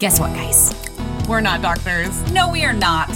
[0.00, 0.72] Guess what, guys?
[1.28, 2.22] We're not doctors.
[2.30, 3.12] No, we are not.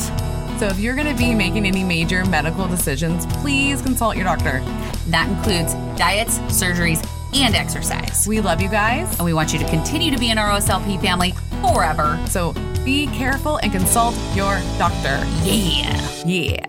[0.58, 4.58] So if you're going to be making any major medical decisions, please consult your doctor.
[5.06, 8.26] That includes diets, surgeries, and exercise.
[8.26, 9.14] We love you guys.
[9.16, 12.20] And we want you to continue to be in our OSLP family forever.
[12.26, 12.52] So
[12.84, 15.24] be careful and consult your doctor.
[15.44, 16.24] Yeah.
[16.26, 16.66] Yeah.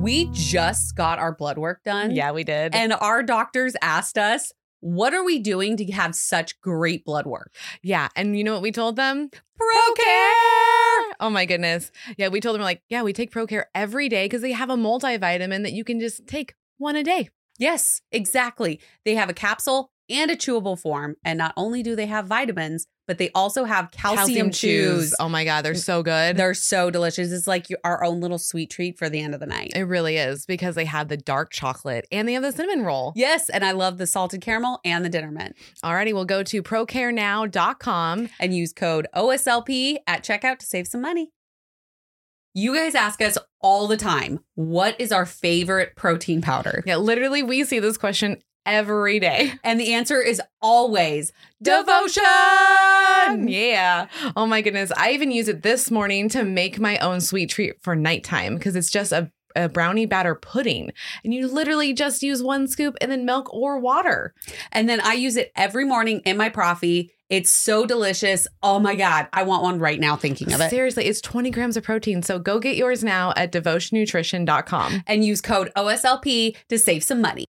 [0.00, 2.10] We just got our blood work done.
[2.10, 2.74] Yeah, we did.
[2.74, 4.52] And our doctors asked us,
[4.86, 7.52] what are we doing to have such great blood work?
[7.82, 8.08] yeah.
[8.14, 9.28] And you know what we told them?
[9.30, 11.12] ProCare!
[11.18, 11.90] Oh my goodness.
[12.16, 14.76] Yeah, we told them, like, yeah, we take ProCare every day because they have a
[14.76, 17.30] multivitamin that you can just take one a day.
[17.58, 18.80] Yes, exactly.
[19.04, 21.16] They have a capsule and a chewable form.
[21.24, 25.14] And not only do they have vitamins, but they also have calcium, chews.
[25.20, 26.36] Oh my God, they're mm, so good.
[26.36, 27.32] They're so delicious.
[27.32, 29.72] It's like your- our own little sweet treat for the end of the night.
[29.74, 33.12] it really is because they have the dark chocolate and they have the cinnamon roll.
[33.16, 35.56] Yes, and I love the salted caramel and the dinner mint.
[35.84, 38.28] Alrighty, we'll go to procarenow.com.
[38.40, 41.30] And use code OSLP at checkout to save some money.
[42.54, 46.82] You guys ask us all the time, what is our favorite protein powder?
[46.86, 49.54] Yeah, literally, we see this question every day.
[49.64, 52.22] And the answer is always Devotion!
[53.48, 54.08] Yeah.
[54.36, 54.92] Oh my goodness.
[54.94, 58.76] I even use it this morning to make my own sweet treat for nighttime because
[58.76, 60.92] it's just a, a brownie batter pudding.
[61.24, 64.34] And you literally just use one scoop and then milk or water.
[64.70, 67.10] And then I use it every morning in my coffee.
[67.30, 68.46] It's so delicious.
[68.62, 69.26] Oh my God.
[69.32, 70.68] I want one right now thinking of it.
[70.68, 72.22] Seriously, it's 20 grams of protein.
[72.22, 75.04] So go get yours now at devotionnutrition.com.
[75.06, 77.46] And use code OSLP to save some money.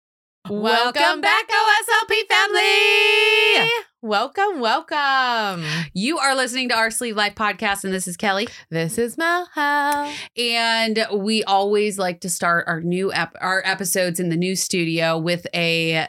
[0.50, 3.70] Welcome back, OSLP family.
[4.02, 5.66] Welcome, welcome.
[5.94, 8.48] You are listening to our Sleeved Life podcast, and this is Kelly.
[8.70, 10.14] This is Moho.
[10.38, 15.18] And we always like to start our new ep- our episodes in the new studio
[15.18, 16.08] with a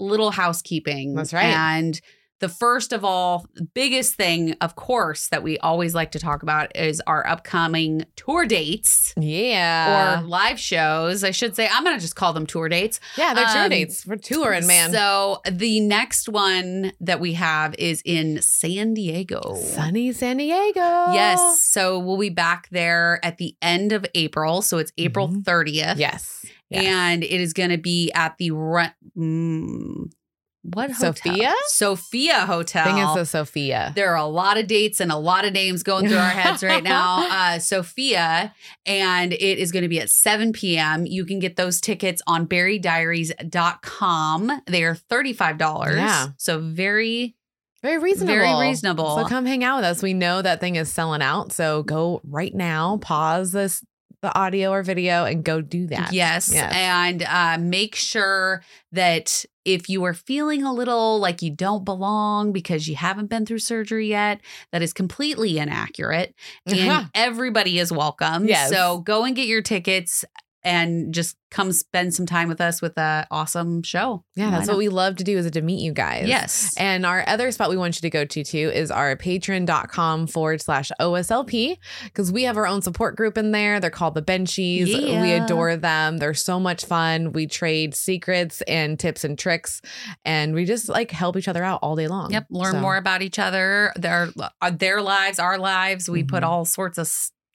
[0.00, 1.14] little housekeeping.
[1.14, 1.44] That's right.
[1.44, 2.00] And
[2.38, 6.74] the first of all, biggest thing, of course, that we always like to talk about
[6.76, 10.20] is our upcoming tour dates Yeah.
[10.20, 11.24] or live shows.
[11.24, 13.00] I should say, I'm going to just call them tour dates.
[13.16, 14.06] yeah, they're tour um, dates.
[14.06, 14.92] We're touring, man.
[14.92, 19.56] So the next one that we have is in San Diego.
[19.56, 20.80] Sunny San Diego.
[21.12, 21.62] Yes.
[21.62, 24.60] So we'll be back there at the end of April.
[24.62, 25.42] So it's April Mhm.
[25.44, 25.96] 30th.
[25.98, 26.44] Yes.
[26.68, 26.84] Yes.
[26.84, 28.92] And it is going to be at the rent.
[29.16, 30.10] Mm,
[30.74, 31.14] what hotel?
[31.14, 31.52] Sofia?
[31.68, 32.82] Sofia Hotel.
[32.82, 33.92] I think it's the Sofia.
[33.94, 36.62] there are a lot of dates and a lot of names going through our heads
[36.62, 37.28] right now.
[37.30, 38.54] Uh, Sofia,
[38.84, 41.06] and it is going to be at 7 p.m.
[41.06, 44.62] You can get those tickets on berrydiaries.com.
[44.66, 45.96] They are $35.
[45.96, 46.28] Yeah.
[46.36, 47.36] So very,
[47.82, 48.34] Very reasonable.
[48.34, 49.16] very reasonable.
[49.18, 50.02] So come hang out with us.
[50.02, 51.52] We know that thing is selling out.
[51.52, 53.84] So go right now, pause this
[54.22, 56.12] the audio or video and go do that.
[56.12, 56.50] Yes.
[56.52, 56.72] Yes.
[56.74, 58.62] And uh, make sure
[58.92, 63.44] that if you are feeling a little like you don't belong because you haven't been
[63.44, 64.40] through surgery yet,
[64.70, 66.34] that is completely inaccurate.
[66.66, 67.04] And uh-huh.
[67.14, 68.46] everybody is welcome.
[68.46, 68.70] Yes.
[68.70, 70.24] So go and get your tickets
[70.66, 74.24] and just come spend some time with us with a awesome show.
[74.34, 76.26] Yeah, that's what we love to do is to meet you guys.
[76.26, 76.74] Yes.
[76.76, 80.60] And our other spot we want you to go to too is our patreon.com forward
[80.60, 83.78] slash OSLP because we have our own support group in there.
[83.80, 84.86] They're called the Benchies.
[85.22, 86.18] We adore them.
[86.18, 87.32] They're so much fun.
[87.32, 89.80] We trade secrets and tips and tricks
[90.24, 92.32] and we just like help each other out all day long.
[92.32, 92.46] Yep.
[92.50, 94.28] Learn So- more about each other, their
[94.60, 96.10] uh, their lives, our lives.
[96.10, 96.46] We put Mhm.
[96.48, 97.08] all sorts of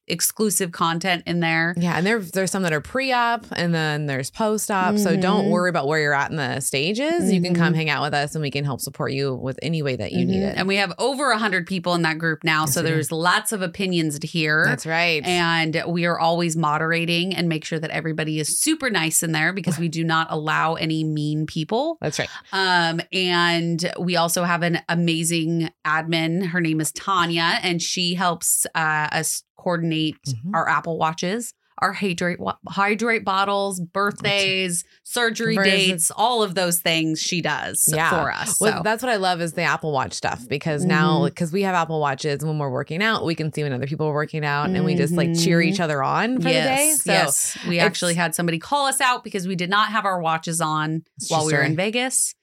[0.08, 1.74] exclusive content in there.
[1.78, 4.98] Yeah, and there, there's some that are pre-op and then there's post-op.
[4.98, 5.50] So don't Mhm.
[5.52, 7.32] worry about where you're at in the stages.
[7.32, 9.82] You can come hang out with us and we can help support you with any
[9.82, 10.50] way that you need Mhm.
[10.52, 10.58] it.
[10.58, 12.94] And we have over a hundred people in that group now, Yes, so we do.
[12.96, 14.66] there's lots of opinions to hear.
[14.66, 15.24] That's right.
[15.26, 19.54] And we are always moderating and make sure that everybody is super nice in there
[19.54, 21.98] because we do not allow any mean people.
[22.02, 22.30] That's right.
[22.52, 26.48] Um, and we also have an amazing admin.
[26.48, 30.54] Her name is Tanya, and she helps uh, us coordinate Mhm.
[30.56, 37.20] our Apple Watches, our hydrate hydrate bottles, birthdays, surgery Versus- dates, all of those things
[37.20, 38.10] she does Yeah.
[38.10, 38.60] for us.
[38.62, 38.84] Well, so.
[38.84, 41.26] that's what I love is the Apple Watch stuff because now Mhm.
[41.26, 44.06] because we have Apple Watches when we're working out, we can see when other people
[44.08, 46.94] are working out and we just like cheer each other on for the day.
[46.98, 47.58] So yes.
[47.68, 51.04] We actually had somebody call us out because we did not have our watches on
[51.30, 52.36] while we were in Vegas.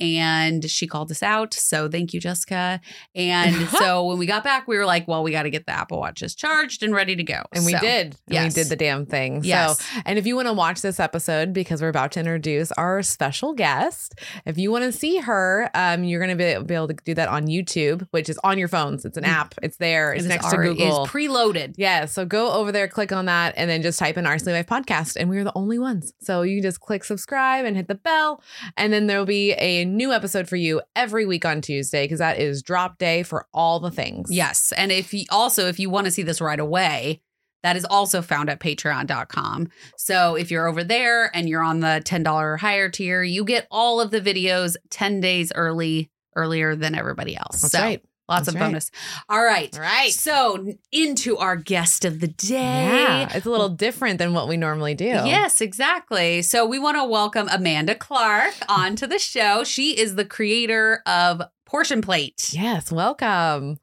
[0.00, 1.54] And she called us out.
[1.54, 2.80] So thank you, Jessica.
[3.14, 5.72] And so when we got back, we were like, well, we got to get the
[5.72, 7.42] Apple Watches charged and ready to go.
[7.52, 8.06] and we So, did.
[8.06, 8.56] And yes.
[8.56, 9.42] we did the damn thing.
[9.44, 9.80] Yes.
[9.82, 13.02] So and if you want to watch this episode because we're about to introduce our
[13.02, 16.96] special guest, if you want to see her, um, you're gonna be, be able to
[17.04, 19.04] do that on YouTube, which is on your phones.
[19.04, 19.54] It's an app.
[19.62, 20.12] It's there.
[20.12, 21.02] It It's next already- to Google.
[21.04, 21.74] It is preloaded.
[21.76, 24.56] Yeah, so go over there, click on that, and then just type in our Sleeved
[24.56, 26.12] Life podcast, and we're the only ones.
[26.20, 28.42] So you just click subscribe and hit the bell,
[28.76, 32.20] and then there'll be a a new episode for you every week on Tuesday because
[32.20, 34.28] that is drop day for all the things.
[34.30, 34.72] Yes.
[34.76, 37.20] And if you also, if you want to see this right away,
[37.62, 39.68] that is also found at patreon.com.
[39.96, 43.66] So if you're over there and you're on the $10 or higher tier, you get
[43.70, 47.60] all of the videos 10 days early, earlier than everybody else.
[47.60, 48.02] That's so right.
[48.32, 48.68] Lots That's of right.
[48.68, 48.90] bonus.
[49.28, 49.74] All right.
[50.12, 52.56] So into our guest of the day.
[52.56, 55.04] Yeah, it's a little different than what we normally do.
[55.04, 56.42] Yes, exactly.
[56.42, 59.64] So we want to welcome Amanda Clark onto the show.
[59.64, 62.50] She is the creator of Portion Plate.
[62.52, 62.90] Yes.
[62.90, 63.78] Welcome.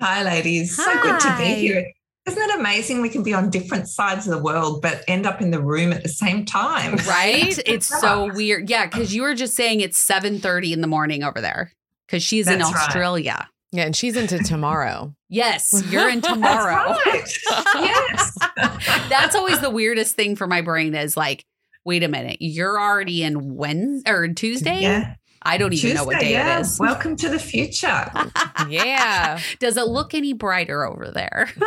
[0.00, 0.76] Hi, ladies.
[0.76, 1.84] So good to be here.
[2.26, 5.42] Isn't it amazing we can be on different sides of the world but end up
[5.42, 6.96] in the room at the same time?
[7.06, 7.58] Right?
[7.66, 8.70] It's so weird.
[8.70, 11.72] Yeah, because you were just saying it's 7:30 in the morning over there.
[12.06, 13.36] Because she's in Australia.
[13.38, 13.48] right.
[13.74, 13.82] Australia.
[13.82, 15.14] Yeah, and she's into tomorrow.
[15.28, 16.96] Yes, you're in tomorrow.
[17.06, 17.38] right.
[17.74, 18.38] yes.
[19.08, 21.44] That's always the weirdest thing for my brain is like,
[21.84, 24.80] wait a minute, you're already in Wednesday or Tuesday?
[24.80, 25.14] Yeah.
[25.46, 26.58] I don't even know what day yeah.
[26.58, 26.78] it is.
[26.78, 28.10] Welcome to the future.
[28.68, 29.38] yeah.
[29.58, 31.50] Does it look any brighter over there?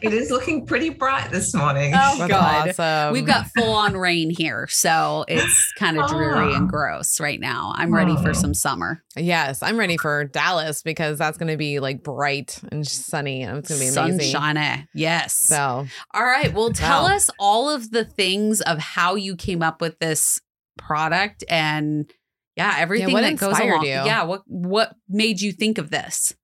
[0.00, 1.92] it is looking pretty bright this morning.
[1.94, 2.68] Oh, That's God.
[2.70, 3.12] awesome.
[3.12, 6.70] We've got full on rain here, so it's kind of dreary and Ah.
[6.70, 7.72] gross right now.
[7.76, 8.32] I'm ready for Oh.
[8.32, 9.02] some summer.
[9.16, 13.58] Yes, I'm ready for Dallas because that's going to be like bright and sunny and
[13.58, 14.30] it's going to be amazing.
[14.32, 14.88] Sunshine.
[14.94, 15.34] Yes.
[15.34, 16.52] So, All right.
[16.54, 17.16] Well, tell Wow.
[17.16, 20.40] us all of the things of how you came up with this
[20.78, 22.10] product and
[22.58, 23.84] yeah, everything what that goes inspired along.
[23.84, 23.90] you?
[23.90, 26.34] Yeah, what what made you think of this?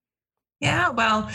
[0.60, 1.28] Yeah, well,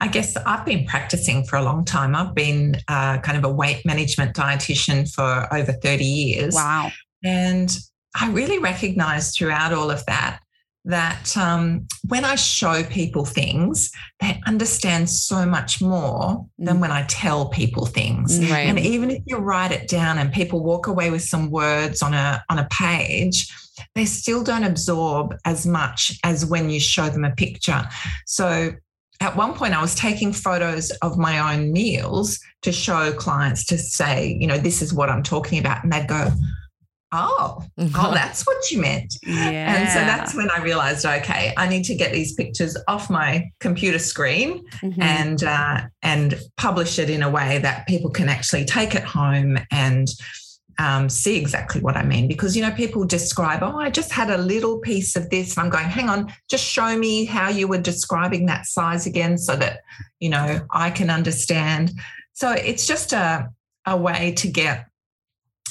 [0.00, 2.16] I guess I've been practicing for a long time.
[2.16, 6.54] I've been uh, kind of a weight management dietitian for over 30 years.
[6.54, 6.90] Wow.
[7.22, 7.76] And
[8.18, 10.40] I really recognize throughout all of that
[10.84, 13.90] that um, when I show people things,
[14.20, 16.80] they understand so much more than Mm.
[16.80, 18.38] when I tell people things.
[18.40, 18.50] Mm.
[18.50, 18.66] right.
[18.68, 22.14] And even if you write it down and people walk away with some words on
[22.14, 23.46] a on a page,
[23.94, 27.82] they still don't absorb as much as when you show them a picture.
[28.26, 28.72] So
[29.20, 33.78] at one point I was taking photos of my own meals to show clients to
[33.78, 35.84] say, you know, this is what I'm talking about.
[35.84, 36.28] And they'd go,
[37.12, 39.14] Oh, oh, that's what you meant.
[39.26, 39.76] Yeah.
[39.76, 43.50] And so that's when I realized, okay, I need to get these pictures off my
[43.60, 45.02] computer screen Mhm.
[45.02, 49.58] and uh, and publish it in a way that people can actually take it home
[49.70, 50.08] and
[50.78, 52.26] um, see exactly what I mean.
[52.28, 55.64] Because you know, people describe, oh, I just had a little piece of this, and
[55.64, 59.54] I'm going, hang on, just show me how you were describing that size again, so
[59.56, 59.80] that
[60.18, 61.92] you know I can understand.
[62.32, 63.50] So it's just a
[63.84, 64.86] a way to get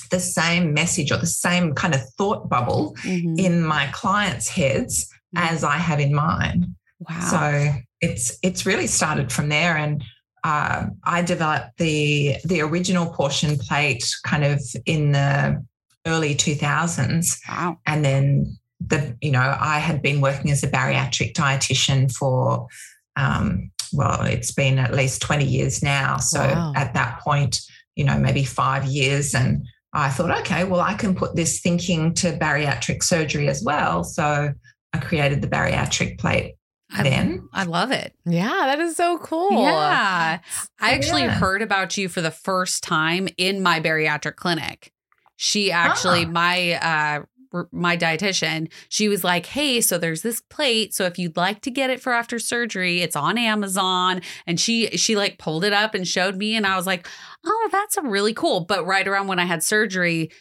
[0.09, 3.39] the same message or the same kind of thought bubble Mhm.
[3.39, 6.75] in my clients' heads as I have in mine.
[6.99, 7.19] wow.
[7.29, 10.03] So it's it's really started from there, and
[10.43, 15.63] uh, I developed the the original portion plate kind of in the
[16.05, 17.77] early two thousands, wow.
[17.85, 22.67] and then the you know I had been working as a bariatric dietitian for
[23.15, 26.17] um, well, it's been at least twenty years now.
[26.17, 26.73] So Wow.
[26.75, 27.59] at that point,
[27.95, 32.13] you know, maybe five years, and I thought, okay, well, I can put this thinking
[32.15, 34.03] to bariatric surgery as well.
[34.03, 34.53] So
[34.93, 36.55] I created the bariatric plate
[36.93, 37.47] I, then.
[37.53, 38.13] I love it.
[38.25, 39.61] yeah, that is so cool.
[39.63, 40.39] Yeah.
[40.79, 41.31] I actually Yeah.
[41.35, 44.91] heard about you for the first time in my bariatric clinic.
[45.37, 46.29] She actually, Ah.
[46.29, 47.27] my uh r-
[47.71, 50.93] my dietitian, she was like, "Hey, so there's this plate.
[50.93, 54.87] So if you'd like to get it for after surgery, it's on Amazon." And she
[54.97, 57.07] she like pulled it up and showed me, and I was like,
[57.45, 60.31] "Oh, that's a really cool." But right around when I had surgery,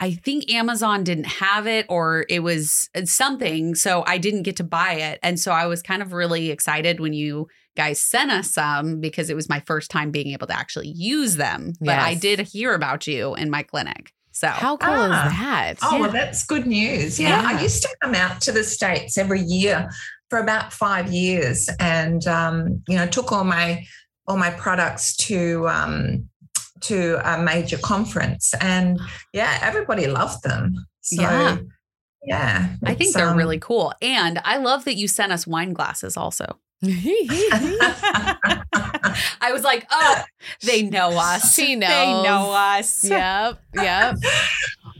[0.00, 3.74] I think Amazon didn't have it or it was uh, something.
[3.74, 5.20] So I didn't get to buy it.
[5.22, 9.28] And so I was kind of really excited when you guys sent us some because
[9.28, 11.74] it was my first time being able to actually use them.
[11.80, 14.12] But I did hear about you in my clinic.
[14.40, 15.26] So How cool Ah.
[15.26, 15.74] is that?
[15.82, 16.00] Oh, Yeah.
[16.00, 17.20] well, that's good news.
[17.20, 17.48] Yeah, Yeah.
[17.58, 19.90] I used to come out to the States every year
[20.30, 23.84] for about five years and, um, you know, took all my
[24.26, 26.28] all my products to um,
[26.80, 28.54] to a major conference.
[28.60, 28.98] And
[29.34, 30.86] yeah, everybody loved them.
[31.02, 31.58] So, Yeah.
[32.22, 32.74] Yeah.
[32.84, 33.92] I think it's, they're um, really cool.
[34.02, 36.58] And I love that you sent us wine glasses also.
[36.82, 38.62] I
[39.52, 40.22] was like, oh,
[40.62, 41.54] they know us.
[41.54, 43.04] She They know us.
[43.04, 43.60] yep.
[43.74, 44.16] Yep.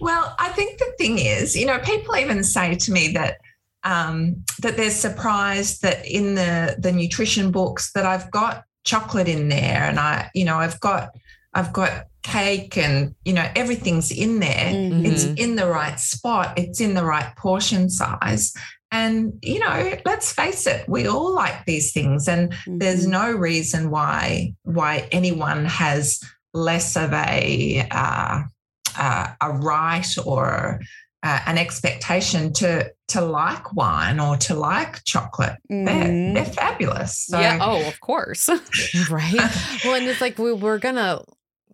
[0.01, 3.39] Well, I think the thing is, you know, people even say to me that
[3.83, 9.49] um, that they're surprised that in the the nutrition books that I've got chocolate in
[9.49, 11.11] there, and I, you know, I've got
[11.55, 14.73] I've got cake, and you know, everything's in there.
[14.73, 15.07] Mhm.
[15.07, 16.59] It's in the right spot.
[16.59, 18.53] It's in the right portion size.
[18.93, 23.11] And you know, let's face it, we all like these things, and there's Mhm.
[23.11, 26.21] no reason why why anyone has
[26.53, 28.41] less of a uh,
[28.99, 30.81] uh, a right or
[31.23, 35.57] uh, an expectation to to like wine or to like chocolate.
[35.69, 36.35] They're, Mhm.
[36.35, 37.27] they're fabulous.
[37.29, 37.59] So yeah.
[37.61, 38.49] Oh, of course.
[39.11, 39.35] right?
[39.85, 41.21] well, and it's like we, we're gonna,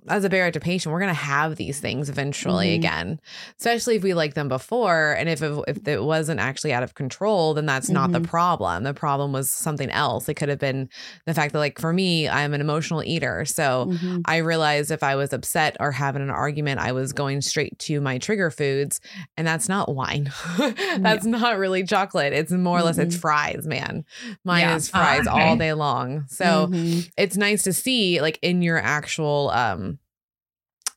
[0.08, 2.76] as a bariatric patient, we're gonna have these things eventually Mhm.
[2.76, 3.20] again,
[3.58, 5.12] especially if we liked them before.
[5.18, 8.24] And if it, if it wasn't actually out of control, then that's not the Mhm.
[8.28, 8.84] problem.
[8.84, 10.28] The problem was something else.
[10.28, 10.88] It could have been
[11.26, 13.86] the fact that, like, for me, I'm an emotional eater, so.
[13.88, 14.22] Mhm.
[14.26, 18.00] I realized if I was upset or having an argument, I was going straight to
[18.00, 19.00] my trigger foods,
[19.36, 20.32] and that's not wine.
[21.00, 22.32] that's not really chocolate.
[22.32, 24.04] It's more or less it's fries, man.
[24.44, 24.76] Mine Yeah.
[24.76, 25.42] is fries Ah, okay.
[25.50, 26.24] all day long.
[26.28, 27.08] So Mhm.
[27.16, 29.95] it's nice to see like in your actual um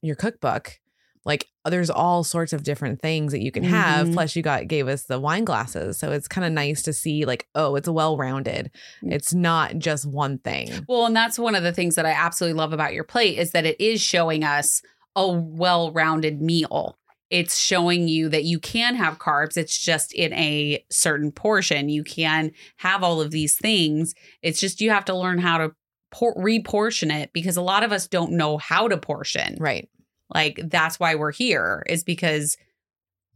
[0.01, 0.79] your cookbook
[1.25, 4.13] like there's all sorts of different things that you can have Mhm.
[4.13, 7.25] plus you got gave us the wine glasses so it's kind of nice to see
[7.25, 8.72] like oh it's well rounded
[9.03, 9.13] Mm.
[9.13, 12.58] it's not just one thing Well, and that's one of the things that I absolutely
[12.58, 14.82] love about your plate is that it is showing us
[15.15, 16.98] a well-rounded meal.
[17.29, 19.56] It's showing you that you can have carbs.
[19.58, 21.89] It's just in a certain portion.
[21.89, 24.15] You can have all of these things.
[24.41, 25.72] It's just you have to learn how to
[26.12, 29.56] por- reportion it because a lot of us don't know how to portion.
[29.60, 29.89] right
[30.34, 32.58] Like that's why we're here is because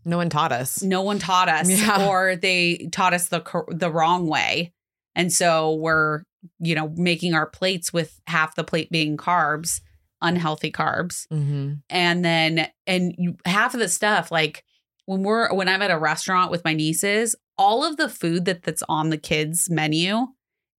[0.05, 2.07] no one taught us no one taught us Yeah.
[2.09, 4.73] or they taught us the cor- the wrong way
[5.15, 6.23] and so we're
[6.59, 9.79] you know making our plates with half the plate being carbs
[10.21, 11.73] unhealthy carbs mm-hmm.
[11.89, 14.63] and then and you, half of the stuff like
[15.05, 18.63] when we're when i'm at a restaurant with my nieces all of the food that
[18.63, 20.27] that's on the kids menu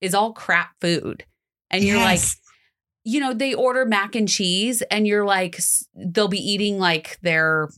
[0.02, 1.24] is all crap food
[1.70, 2.20] and you're like
[3.04, 5.60] you know, they order mac and cheese and you're like,
[5.94, 7.68] they'll be eating like their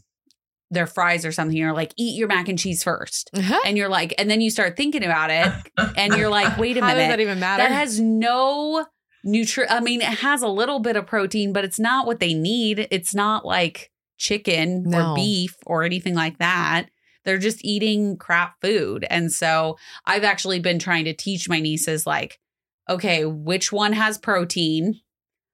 [0.71, 1.57] their fries or something.
[1.57, 3.31] You're like, eat your mac and cheese first.
[3.35, 3.61] Uh-huh.
[3.67, 5.53] And you're like, and then you start thinking about it
[5.97, 7.09] and you're like, wait a how does minute.
[7.11, 8.87] that even matter That has no
[9.27, 12.35] nutri I mean, it has a little bit of protein, but it's not what they
[12.35, 12.87] need.
[12.91, 15.13] It's not like chicken No.
[15.13, 16.87] or beef or anything like that.
[17.25, 19.05] They're just eating crap food.
[19.11, 22.39] And so I've actually been trying to teach my nieces like,
[22.89, 25.01] okay, which one has protein?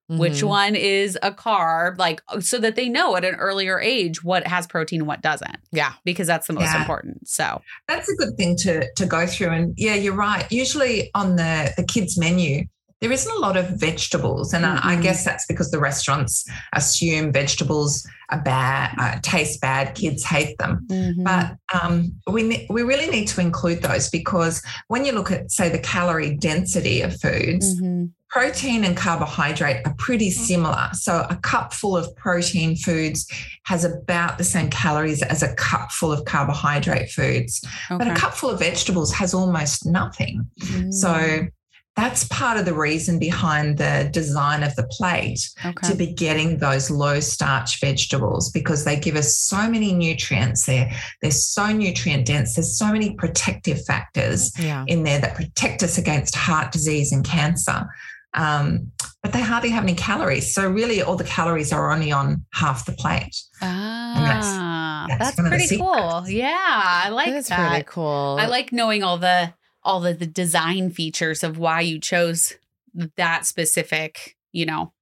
[0.08, 0.48] which Mhm.
[0.48, 4.66] one is a carb like so that they know at an earlier age what has
[4.66, 6.80] protein and what doesn't yeah because that's the most Yeah.
[6.80, 9.50] important so That's a good thing to to go through.
[9.50, 10.44] And yeah, you're right.
[10.52, 12.64] Usually on the the kids menu,
[13.02, 15.02] there isn't a lot of vegetables, and I, I Mhm.
[15.02, 20.86] guess that's because the restaurants assume vegetables are bad, uh, taste bad, kids hate them.
[21.24, 25.68] But um, we we really need to include those because when you look at say
[25.68, 28.10] the calorie density of foods, Mhm.
[28.30, 30.88] protein and carbohydrate are pretty similar.
[30.94, 33.26] So a cup full of protein foods
[33.64, 37.60] has about the same calories as a cup full of carbohydrate foods.
[37.90, 38.20] But a Okay.
[38.20, 40.46] cup full of vegetables has almost nothing.
[40.60, 40.92] Mm.
[40.94, 41.12] So
[41.94, 45.88] that's part of the reason behind the design of the plate okay.
[45.88, 50.90] to be getting those low starch vegetables because they give us so many nutrients there.
[51.20, 52.54] They're so nutrient dense.
[52.54, 57.24] There's so many protective factors yeah in there that protect us against heart disease and
[57.24, 57.86] cancer.
[58.34, 58.90] Um,
[59.22, 60.54] but they hardly have any calories.
[60.54, 63.36] So really all the calories are only on half the plate.
[63.60, 66.24] that's- ah, that's that's, one of the pretty cool.
[66.26, 67.32] Yeah, I like that.
[67.32, 67.68] that's that.
[67.68, 71.98] pretty cool I like knowing all the all the, the design features of why you
[71.98, 72.54] chose
[73.16, 74.92] that specific, you know,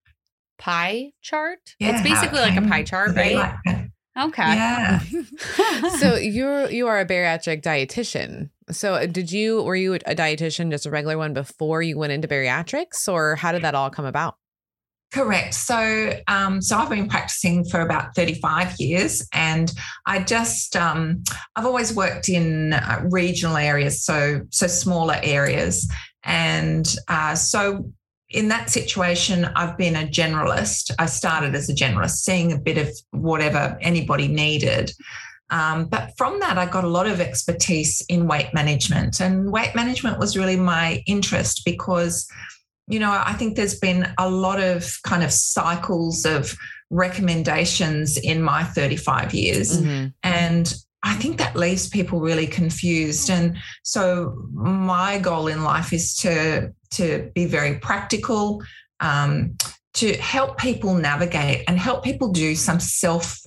[0.59, 1.75] pie chart.
[1.79, 3.37] Yeah, it's basically like a pie chart, right?
[3.67, 3.91] like.
[4.19, 4.43] Okay.
[4.43, 5.01] Yeah.
[5.99, 8.51] so you're you are a bariatric dietitian.
[8.71, 12.13] So uh, did you were you a dietitian just a regular one before you went
[12.13, 14.37] into bariatrics or how did that all come about?
[15.13, 15.55] Correct.
[15.55, 19.73] So, um, so I've been practicing for about 35 years, and
[20.07, 21.25] I just um,
[21.57, 25.91] I've always worked in uh, regional areas, so so smaller areas,
[26.23, 27.91] and uh, so
[28.29, 30.93] in that situation, I've been a generalist.
[31.01, 34.93] I started as a generalist, seeing a bit of whatever anybody needed.
[35.51, 39.75] Um, but from that, I got a lot of expertise in weight management, and weight
[39.75, 42.29] management was really my interest because
[42.91, 46.57] you know, I think there's been a lot of kind of cycles of
[46.91, 49.81] recommendations in my 35 years.
[49.81, 50.13] Mhm.
[50.23, 53.31] And I think that leaves people really confused.
[53.31, 58.63] And so my goal in life is to, to be very practical,
[59.01, 59.57] um,
[59.95, 63.39] to help people navigate and help people do some self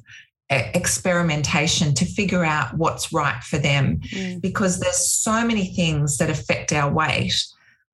[0.50, 4.42] experimentation to figure out what's right for them Mm.
[4.42, 7.34] because there's so many things that affect our weight.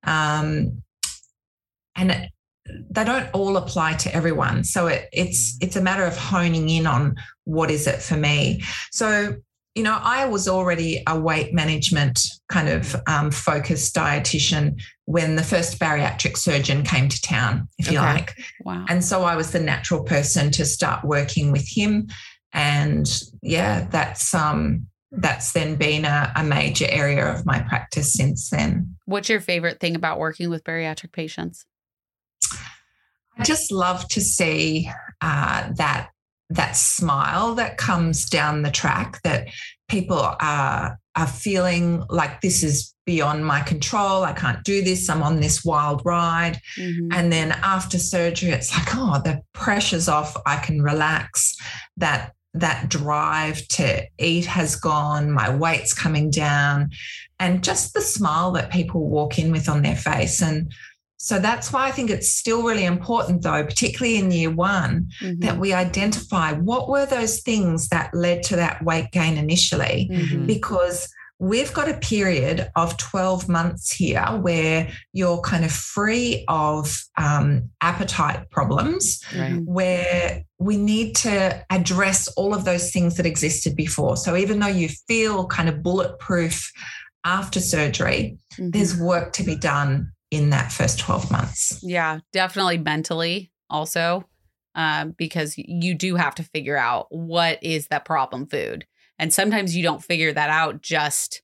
[0.04, 0.82] Um,
[1.96, 2.28] and
[2.90, 4.64] they don't all apply to everyone.
[4.64, 8.62] So it, it's it's a matter of honing in on what is it for me.
[8.92, 9.36] So
[9.76, 15.44] you know, I was already a weight management kind of um, focused dietitian when the
[15.44, 18.36] first bariatric surgeon came to town, if you like.
[18.64, 18.84] Wow.
[18.88, 22.08] And so I was the natural person to start working with him.
[22.52, 23.08] And
[23.42, 28.96] yeah, that's um that's then been a, a major area of my practice since then.
[29.06, 31.64] What's your favorite thing about working with bariatric patients?
[33.40, 36.10] I just love to see uh, that
[36.52, 39.48] that smile that comes down the track that
[39.88, 44.22] people are are feeling like this is beyond my control.
[44.22, 45.08] I can't do this.
[45.08, 46.60] I'm on this wild ride.
[46.78, 47.08] Mm-hmm.
[47.12, 50.36] and then after surgery it's like oh the pressure's off.
[50.46, 51.56] I can relax.
[51.96, 55.30] That that drive to eat has gone.
[55.30, 56.90] My weight's coming down.
[57.38, 60.42] And just the smile that people walk in with on their face.
[60.42, 60.72] And
[61.22, 65.40] so that's why I think it's still really important, though, particularly in year one, mm-hmm.
[65.40, 70.46] that we identify what were those things that led to that weight gain initially, mm-hmm.
[70.46, 77.04] because we've got a period of 12 months here where you're kind of free of
[77.18, 79.60] um, appetite problems, right.
[79.66, 84.16] where we need to address all of those things that existed before.
[84.16, 86.72] So even though you feel kind of bulletproof
[87.26, 88.70] after surgery, mm-hmm.
[88.70, 91.80] there's work to be done in that first 12 months.
[91.82, 94.26] Yeah, definitely mentally also,
[94.74, 98.86] um, because you do have to figure out what is that problem food.
[99.18, 101.42] And sometimes you don't figure that out just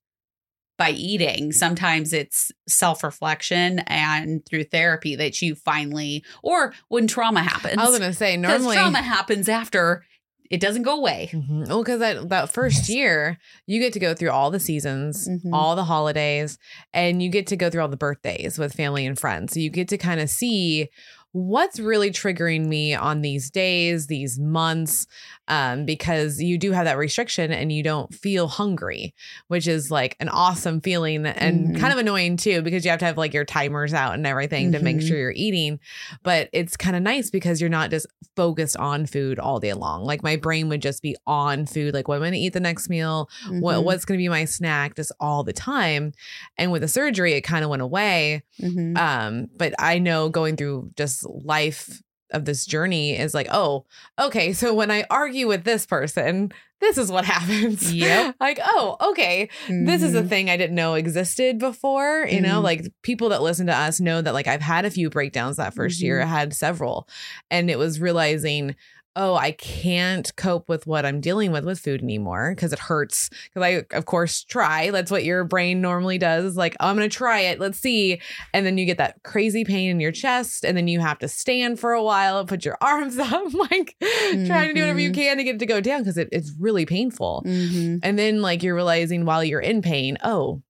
[0.78, 1.52] by eating.
[1.52, 7.78] Sometimes it's self reflection and through therapy that you finally, or when trauma happens.
[7.78, 10.04] I was going to say, normally trauma happens after
[10.50, 11.30] it doesn't go away.
[11.32, 11.64] Mm-hmm.
[11.64, 15.52] Well, because that, that first year, you get to go through all the seasons, mm-hmm.
[15.52, 16.58] all the holidays,
[16.92, 19.54] and you get to go through all the birthdays with family and friends.
[19.54, 20.88] So you get to kind of see
[21.32, 25.06] what's really triggering me on these days, these months,
[25.48, 29.14] um, because you do have that restriction and you don't feel hungry,
[29.48, 31.76] which is like an awesome feeling and mm-hmm.
[31.76, 34.66] kind of annoying too, because you have to have like your timers out and everything
[34.66, 34.78] mm-hmm.
[34.78, 35.16] to make sure mm-hmm.
[35.16, 35.80] you're eating.
[36.22, 40.04] But it's kind of nice because you're not just focused on food all day long.
[40.04, 42.60] Like my brain would just be on food, like what am going to eat the
[42.60, 43.60] next meal, mm-hmm.
[43.60, 46.12] what what's going to be my snack, just all the time.
[46.58, 48.42] And with the surgery, it kind of went away.
[48.60, 48.96] Mm-hmm.
[48.96, 53.84] Um, but I know going through just life of this journey is like, oh,
[54.18, 57.92] okay, so when I argue with this person, this is what happens.
[57.92, 58.32] Yeah.
[58.40, 59.48] like, oh, okay.
[59.66, 59.86] Mm-hmm.
[59.86, 60.28] This is a mm-hmm.
[60.28, 62.26] thing I didn't know existed before.
[62.28, 62.46] You mm-hmm.
[62.46, 65.56] know, like people that listen to us know that like I've had a few breakdowns
[65.56, 66.04] that 1st mm-hmm.
[66.04, 66.22] year.
[66.22, 67.08] I had several.
[67.50, 68.76] And it was realizing
[69.16, 73.30] oh, I can't cope with what I'm dealing with with food anymore because it hurts.
[73.30, 74.90] Because I, of course, try.
[74.90, 76.56] That's what your brain normally does.
[76.56, 77.58] Like, oh, I'm going to try it.
[77.58, 78.20] Let's see.
[78.52, 80.64] And then you get that crazy pain in your chest.
[80.64, 83.96] And then you have to stand for a while and put your arms up, like
[84.02, 84.46] mm-hmm.
[84.46, 85.20] trying to do whatever you mm-hmm.
[85.20, 87.42] can to get it to go down because it, it's really painful.
[87.46, 87.98] Mm-hmm.
[88.02, 90.62] And then, like, you're realizing while you're in pain, oh,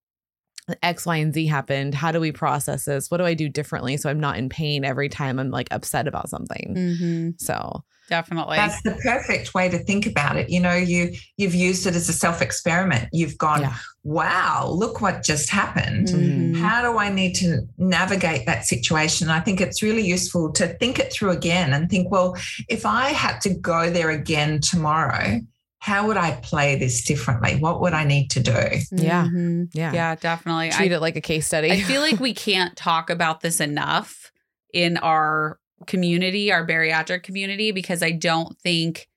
[0.82, 1.94] X, Y, and Z happened.
[1.94, 3.11] How do we process this?
[3.11, 6.09] What do I do differently so I'm not in pain every time I'm like upset
[6.09, 6.74] about something?
[6.76, 7.30] Mm-hmm.
[7.38, 11.87] So definitely that's the perfect way to think about it you know you you've used
[11.87, 13.75] it as a self experiment you've gone yeah.
[14.05, 16.55] wow look what just happened mm-hmm.
[16.55, 20.99] how do i need to navigate that situation i think it's really useful to think
[20.99, 22.37] it through again and think well
[22.69, 25.40] if i had to go there again tomorrow
[25.79, 27.61] how would I play this differently?
[27.61, 28.51] What would I need to do?
[28.90, 29.27] Yeah.
[29.27, 29.64] Mm-hmm.
[29.73, 29.92] Yeah.
[29.92, 30.71] Yeah, definitely.
[30.71, 31.71] Treat I, it like a case study.
[31.71, 34.33] I feel like we can't talk about this enough
[34.75, 39.09] in our community, our bariatric community, because I don't think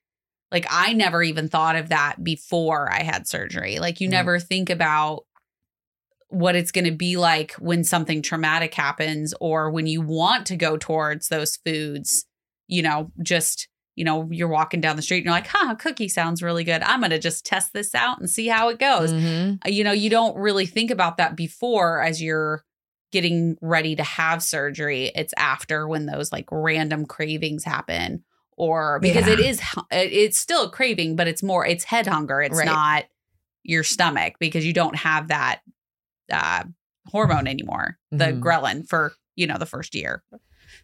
[0.52, 3.78] like I never even thought of that before I had surgery.
[3.78, 4.12] Like you mm.
[4.12, 5.24] never think about
[6.28, 10.56] what it's going to be like when something traumatic happens or when you want to
[10.56, 12.24] go towards those foods,
[12.68, 16.08] you know, just you know, you're walking down the street and you're like, huh, cookie
[16.08, 16.80] sounds really good.
[16.82, 19.12] I'm going to just test this out and see how it goes.
[19.12, 19.68] Mm-hmm.
[19.68, 22.64] You know, you don't really think about that before as you're
[23.12, 25.10] getting ready to have surgery.
[25.14, 28.24] It's after when those like random cravings happen
[28.60, 29.32] or because yeah.
[29.32, 32.66] it is it's still a craving but it's more it's head hunger it's right.
[32.66, 33.04] not
[33.62, 35.60] your stomach because you don't have that
[36.30, 36.62] uh,
[37.06, 38.42] hormone anymore the mm-hmm.
[38.42, 40.22] ghrelin for you know the first year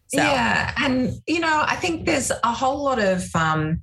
[0.07, 0.17] so.
[0.17, 3.79] yeah and you know i think there's a whole lot of um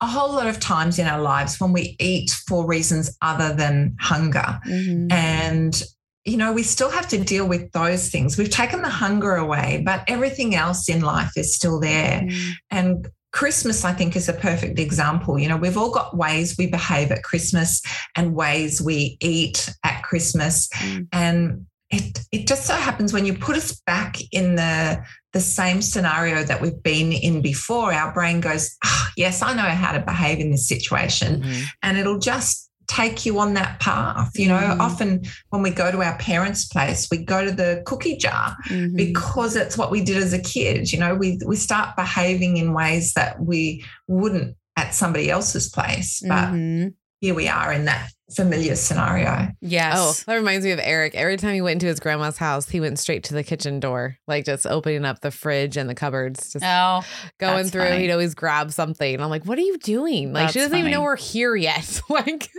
[0.00, 3.94] a whole lot of times in our lives when we eat for reasons other than
[4.00, 5.12] hunger mm-hmm.
[5.12, 5.82] and
[6.26, 8.36] you know, we still have to deal with those things.
[8.36, 12.22] We've taken the hunger away, but everything else in life is still there.
[12.22, 12.52] Mm.
[12.70, 15.38] And Christmas, I think, is a perfect example.
[15.38, 17.80] You know, we've all got ways we behave at Christmas
[18.16, 20.68] and ways we eat at Christmas.
[20.68, 21.08] Mm.
[21.12, 25.00] And it it just so happens when you put us back in the
[25.32, 29.62] the same scenario that we've been in before, our brain goes, oh, yes, I know
[29.62, 31.42] how to behave in this situation.
[31.42, 31.62] Mm-hmm.
[31.82, 34.38] And it'll just take you on that path.
[34.38, 34.78] You know, mm.
[34.78, 38.96] often when we go to our parents' place, we go to the cookie jar mm-hmm.
[38.96, 40.92] because it's what we did as a kid.
[40.92, 46.22] You know, we we start behaving in ways that we wouldn't at somebody else's place.
[46.26, 46.94] But Mhm.
[47.20, 49.48] here we are in that familiar scenario.
[49.60, 49.94] Yes.
[49.96, 51.14] Oh, that reminds me of Eric.
[51.14, 54.16] Every time he went into his grandma's house, he went straight to the kitchen door,
[54.26, 57.02] like just opening up the fridge and the cupboards, just Oh,
[57.38, 57.82] going through.
[57.82, 58.00] funny.
[58.02, 59.20] He'd always grab something.
[59.20, 60.32] I'm like, what are you doing?
[60.32, 62.00] Like, she doesn't even know we're here yet.
[62.10, 62.50] like,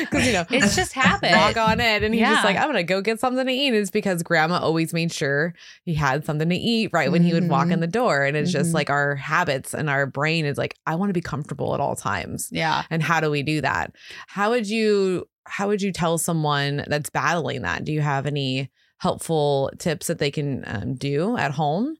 [0.00, 1.32] because, you know, it's just habit.
[1.32, 2.02] walk on it.
[2.02, 3.68] and he's just like, I'm going to go get something to eat.
[3.68, 5.54] And It's because grandma always made sure
[5.84, 8.24] he had something to eat right when he would walk in the door.
[8.24, 8.74] And it's just Mhm.
[8.74, 11.94] like our habits and our brain is like, I want to be comfortable at all
[11.96, 12.84] times Yeah.
[12.90, 13.92] and how do we do that
[14.26, 15.09] how would you
[15.46, 20.18] how would you tell someone that's battling that do you have any helpful tips that
[20.18, 21.96] they can um, do at home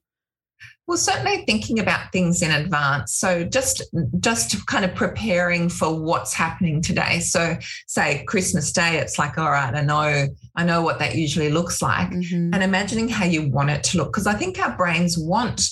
[0.86, 3.14] Well, certainly thinking about things in advance.
[3.14, 3.82] So just
[4.18, 7.20] just kind of preparing for what's happening today.
[7.20, 10.26] So say Christmas Day, it's like, all right, I know,
[10.56, 12.10] I know what that usually looks like.
[12.10, 12.50] Mhm.
[12.52, 14.12] And imagining how you want it to look.
[14.12, 15.62] Because I think our brains want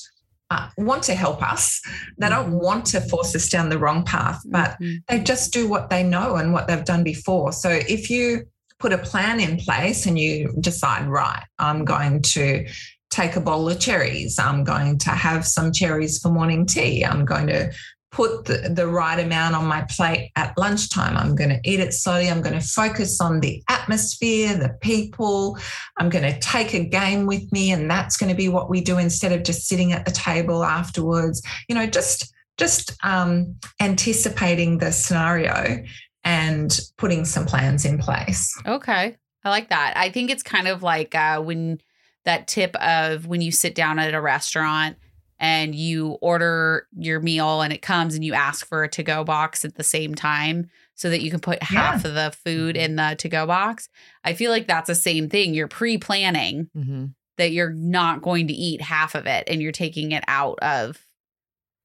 [0.51, 1.81] uh, want to help us.
[2.17, 5.03] They don't want to force us down the wrong path, but Mhm.
[5.09, 7.53] they just do what they know and what they've done before.
[7.53, 8.47] So if you
[8.79, 12.67] put a plan in place and you decide, right, I'm going to
[13.11, 17.25] take a bowl of cherries, I'm going to have some cherries for morning tea, I'm
[17.25, 17.71] going to
[18.19, 21.95] put the, the right amount on my plate at lunchtime, I'm going to eat it
[21.95, 25.57] slowly, I'm going to focus on the atmosphere, the people,
[25.99, 28.81] I'm going to take a game with me, and that's going to be what we
[28.81, 31.41] do instead of just sitting at the table afterwards.
[31.69, 35.85] You know, just just um, anticipating the scenario
[36.25, 38.53] and putting some plans in place.
[38.67, 39.17] Okay.
[39.45, 39.93] I like that.
[39.95, 41.81] I think it's kind of like uh, when
[42.25, 44.97] that tip of when you sit down at a restaurant
[45.41, 49.25] and you order your meal and it comes and you ask for a to go
[49.25, 52.97] box at the same time so that you can put half of the food in
[52.97, 53.89] the to go box.
[54.25, 55.55] I feel like that's the same thing.
[55.55, 57.07] You're pre planning mm-hmm.
[57.37, 60.99] that you're not going to eat half of it and you're taking it out of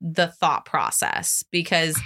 [0.01, 1.99] the thought process because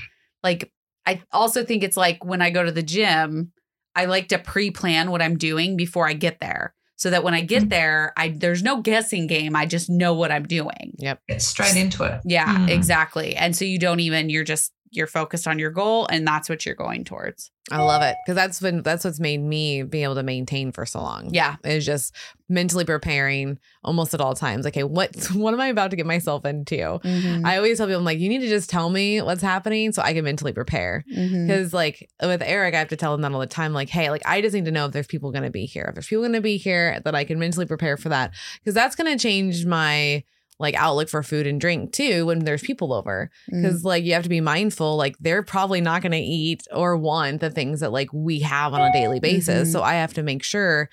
[0.44, 0.72] like
[1.06, 3.54] I also think it's like when I go to the gym,
[3.96, 7.42] I like to pre-plan what I'm doing before I get there so that when I
[7.42, 7.70] get Mhm.
[7.70, 9.56] there, I there's no guessing game.
[9.56, 10.94] I just know what I'm doing.
[10.98, 12.20] yep Get straight into it.
[12.26, 12.70] Yeah, Mm.
[12.70, 13.36] exactly.
[13.36, 16.66] And so you don't even you're just you're focused on your goal and that's what
[16.66, 17.52] you're going towards.
[17.72, 20.86] i love it because that's been that's what's made me be able to maintain for
[20.86, 21.56] so long Yeah.
[21.64, 22.14] is just
[22.50, 26.46] mentally preparing almost at all times okay what what am i about to get myself
[26.46, 27.46] into Mm-hmm.
[27.46, 30.02] i always tell people i'm like you need to just tell me what's happening so
[30.02, 31.48] i can mentally prepare Mm-hmm.
[31.48, 33.74] Because like with Eric, I have to tell him that all the time.
[33.74, 35.86] Like, hey, like I just need to know if there's people going to be here.
[35.90, 38.32] If there's people going to be here, that I can mentally prepare for that.
[38.60, 40.24] Because that's going to change my
[40.60, 43.30] like outlook for food and drink too when there's people over.
[43.52, 43.62] Mm-hmm.
[43.62, 44.98] Because like you have to be mindful.
[44.98, 48.74] Like they're probably not going to eat or want the things that like we have
[48.74, 49.70] on a daily basis.
[49.70, 49.72] Mhm.
[49.72, 50.90] So I have to make sure.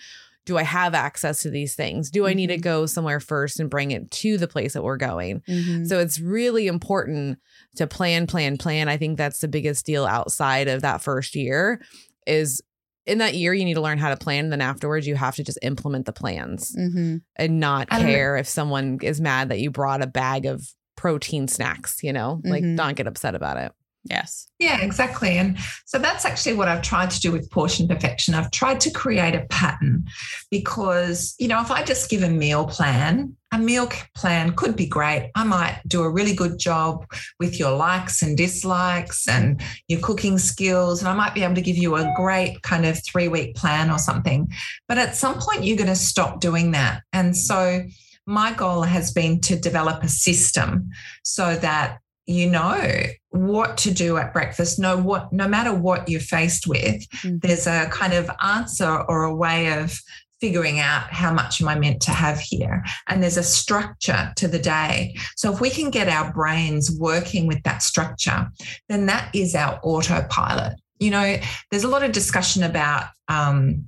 [0.47, 2.11] Do I have access to these things?
[2.11, 2.61] Do I need to Mhm.
[2.61, 5.41] go somewhere first and bring it to the place that we're going?
[5.49, 5.89] Mhm.
[5.89, 7.39] So it's really important
[7.77, 8.87] to plan, plan, plan.
[8.91, 11.81] I think that's the biggest deal outside of that first year
[12.27, 12.61] is
[13.07, 14.45] in that year you need to learn how to plan.
[14.45, 17.21] And then afterwards you have to just implement the plans Mhm.
[17.37, 18.13] and not I don't know.
[18.13, 22.41] care if someone is mad that you brought a bag of protein snacks, you know,
[22.45, 23.73] like don't get upset about it.
[24.05, 24.47] Yes.
[24.59, 25.39] Yeah, exactly.
[25.39, 28.35] And so that's actually what I've tried to do with portion perfection.
[28.35, 30.05] I've tried to create a pattern
[30.51, 34.87] because, you know, if I just give a meal plan, a meal plan could be
[34.87, 35.31] great.
[35.35, 37.07] I might do a really good job
[37.41, 41.01] with your likes and dislikes and your cooking skills.
[41.01, 43.91] And I might be able to give you a great kind of three week plan
[43.91, 44.53] or something.
[44.87, 47.03] But at some point, you're going to stop doing that.
[47.15, 47.85] And so
[48.27, 50.91] my goal has been to develop a system
[51.23, 56.21] so that you know what to do at breakfast know what no matter what you're
[56.21, 57.41] faced with Mhm.
[57.43, 59.99] there's a kind of answer or a way of
[60.41, 62.85] figuring out how much am i meant to have here.
[63.09, 65.17] And there's a structure to the day.
[65.37, 68.51] So if we can get our brains working with that structure
[68.89, 70.75] then that is our autopilot.
[70.99, 71.37] You know
[71.71, 73.87] there's a lot of discussion about um,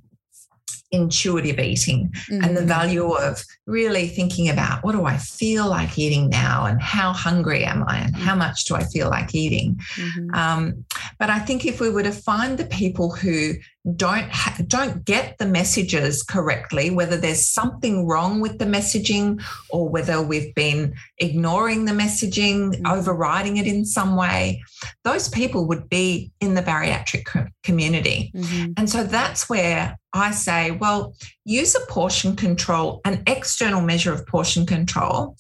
[0.93, 2.67] intuitive eating and the Mhm.
[2.67, 7.65] value of really thinking about what do I feel like eating now and how hungry
[7.65, 9.81] am I and how much do I feel like eating.
[9.97, 10.35] Mhm.
[10.37, 10.85] Um,
[11.19, 13.55] but I think if we were to find the people who
[13.95, 19.89] don't ha- don't get the messages correctly, whether there's something wrong with the messaging or
[19.89, 22.93] whether we've been ignoring the messaging, Mhm.
[22.99, 24.61] overriding it in some way,
[25.05, 28.33] those people would be in the bariatric co- community.
[28.35, 28.75] Mhm.
[28.77, 34.27] And so that's where I say, well, use a portion control, an external measure of
[34.27, 35.37] portion control.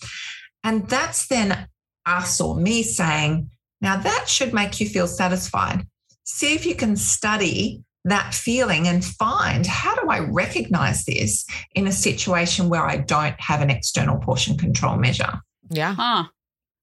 [0.63, 1.67] And that's then
[2.05, 5.87] us or me saying, now that should make you feel satisfied.
[6.25, 11.87] See if you can study that feeling and find how do I recognize this in
[11.87, 15.41] a situation where I don't have an external portion control measure.
[15.71, 15.95] Yeah.
[15.95, 16.25] Huh.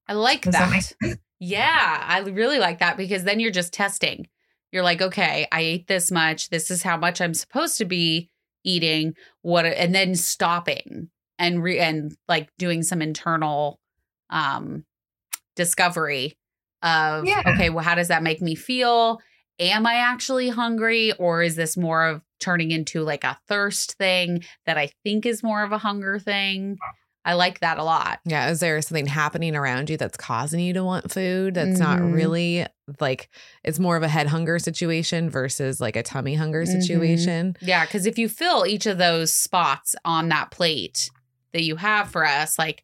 [0.07, 0.93] I like Does that.
[1.01, 1.17] that?
[1.39, 4.27] Yeah, I really like that because then you're just testing.
[4.71, 6.49] You're like, okay, I ate this much.
[6.49, 8.29] This is how much I'm supposed to be
[8.63, 9.15] eating.
[9.41, 11.09] What and then stopping
[11.39, 13.79] and re and like doing some internal
[14.29, 14.83] um
[15.55, 16.37] discovery
[16.81, 17.43] of Yeah.
[17.47, 19.19] okay, well, how does that make me feel?
[19.59, 24.43] Am I actually hungry or is this more of turning into like a thirst thing
[24.65, 26.77] that I think is more of a hunger thing?
[27.25, 28.19] I like that a lot.
[28.25, 28.49] Yeah.
[28.49, 32.13] Is there something happening around you that's causing you to want food that's not Mhm.
[32.13, 32.65] really
[32.99, 33.29] like
[33.63, 36.81] it's more of a head hunger situation versus like a tummy hunger Mhm.
[36.81, 37.55] situation?
[37.61, 41.09] Yeah, because if you fill each of those spots on that plate
[41.53, 42.83] that you have for us, like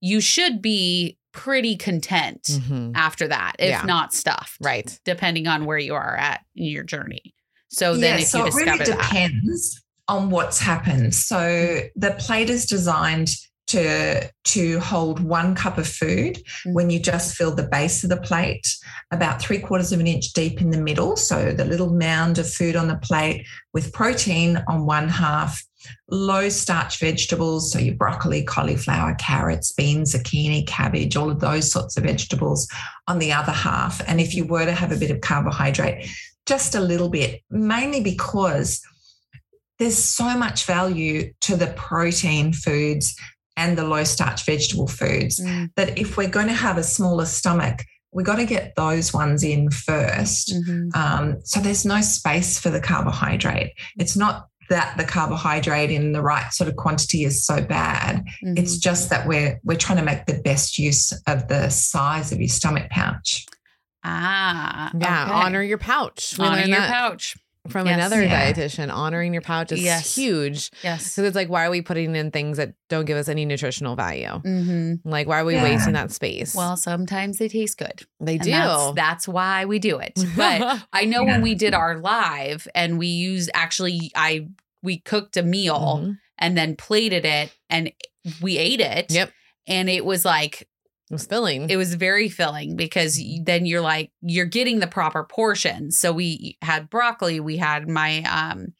[0.00, 2.92] you should be pretty content Mhm.
[2.96, 3.82] after that, if Yeah.
[3.82, 4.98] not stuffed, Right.
[5.04, 7.34] depending on where you are at in your journey.
[7.68, 11.14] So then, yeah, if so you it really discover that, depends on what's happened.
[11.14, 13.30] So the plate is designed
[13.68, 16.72] to to hold one cup of food Mm.
[16.72, 18.66] when you just fill the base of the plate
[19.12, 21.16] about three quarters of an inch deep in the middle.
[21.18, 25.62] So the little mound of food on the plate with protein on one half,
[26.08, 31.96] low starch vegetables, so your broccoli, cauliflower, carrots, beans, zucchini, cabbage, all of those sorts
[31.96, 32.68] of vegetables
[33.06, 34.00] on the other half.
[34.08, 36.08] And if you were to have a bit of carbohydrate,
[36.46, 38.80] just a little bit, mainly because
[39.78, 43.16] there's so much value to the protein foods
[43.56, 47.26] and the low starch vegetable foods Mm, that if we're going to have a smaller
[47.26, 50.96] stomach, we got to get those ones in 1st mhm.
[50.96, 53.72] Um, so there's no space for the carbohydrate.
[53.98, 58.24] It's not that the carbohydrate in the right sort of quantity is so bad.
[58.42, 58.82] It's Mhm.
[58.82, 62.48] just that we're we're trying to make the best use of the size of your
[62.48, 63.46] stomach pouch.
[64.04, 65.24] ah, Yeah.
[65.24, 65.32] okay.
[65.32, 66.36] Honor your pouch.
[66.38, 67.36] We honor your that pouch.
[67.68, 67.96] From Yes.
[67.96, 68.52] another Yeah.
[68.52, 68.92] dietitian.
[68.92, 70.14] Honoring your pouch is Yes.
[70.14, 70.70] huge.
[70.82, 71.12] Yes.
[71.12, 73.96] So it's like, why are we putting in things that don't give us any nutritional
[73.96, 74.28] value?
[74.40, 75.62] hmm Like, why are we Yeah.
[75.64, 76.54] wasting that space?
[76.54, 78.02] Well, sometimes they taste good.
[78.20, 78.50] they And do.
[78.50, 80.12] That's, that's why we do it.
[80.36, 81.32] But I know Yeah.
[81.32, 84.48] when we did our live and we used actually I
[84.82, 86.18] we cooked a meal Mhm.
[86.38, 87.90] and then plated it and
[88.40, 89.10] we ate it.
[89.10, 89.30] Yep.
[89.66, 90.68] And it was like
[91.10, 91.70] It was filling.
[91.70, 95.90] it was very filling because then you're like you're getting the proper portion.
[95.90, 98.74] So we had broccoli, we had my um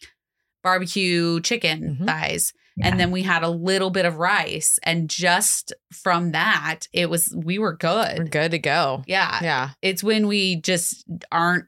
[0.63, 2.07] barbecue chicken Mhm.
[2.07, 2.89] thighs Yeah.
[2.89, 7.33] and then we had a little bit of rice and just from that it was
[7.37, 8.19] we were good.
[8.19, 8.33] We're good.
[8.33, 9.05] good to go.
[9.07, 9.39] Yeah.
[9.43, 9.71] Yeah.
[9.83, 11.67] It's when we just aren't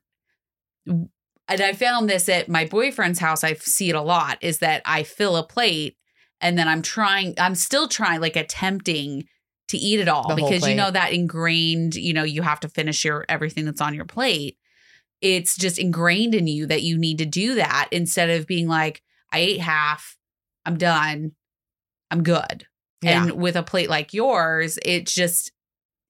[0.87, 1.09] and
[1.61, 3.43] I found this at my boyfriend's house.
[3.45, 5.97] I see it a lot is that I fill a plate
[6.41, 9.25] and then I'm trying, I'm still trying, like attempting
[9.71, 13.05] to eat it all because you know that ingrained, you know, you have to finish
[13.05, 14.59] your everything that's on your plate.
[15.21, 19.01] It's just ingrained in you that you need to do that instead of being like,
[19.33, 20.17] I ate half,
[20.67, 21.33] I'm done,
[22.11, 22.67] I'm good.
[23.01, 23.23] Yeah.
[23.23, 25.53] And with a plate like yours, it's just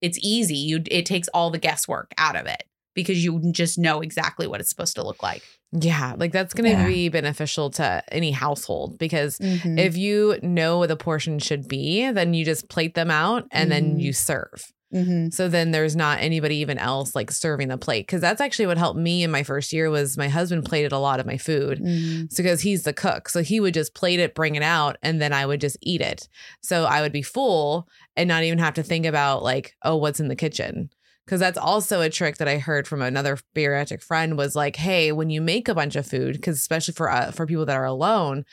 [0.01, 0.57] it's easy.
[0.57, 2.62] You it takes all the guesswork out of it
[2.94, 5.42] because you just know exactly what it's supposed to look like.
[5.72, 6.14] yeah.
[6.18, 6.87] Like that's going to Yeah.
[6.88, 9.79] be beneficial to any household because Mm.
[9.79, 13.70] if you know what the portion should be, then you just plate them out and
[13.70, 14.00] then Mhm.
[14.03, 14.64] you serve.
[14.92, 15.29] Mm-hmm.
[15.31, 18.09] So then there's not anybody even else like serving the plate.
[18.09, 20.98] Cause that's actually what helped me in my first year was my husband plated a
[20.98, 21.79] lot of my food.
[21.79, 22.24] Mm-hmm.
[22.31, 23.29] So because he's the cook.
[23.29, 26.00] So he would just plate it, bring it out, and then I would just eat
[26.00, 26.26] it.
[26.61, 30.18] So I would be full and not even have to think about like, oh, what's
[30.18, 30.90] in the kitchen.
[31.30, 35.12] Cause that's also a trick that I heard from another bariatric friend was like, hey,
[35.12, 37.84] when you make a bunch of food, because especially for uh, for people that are
[37.84, 38.44] alone,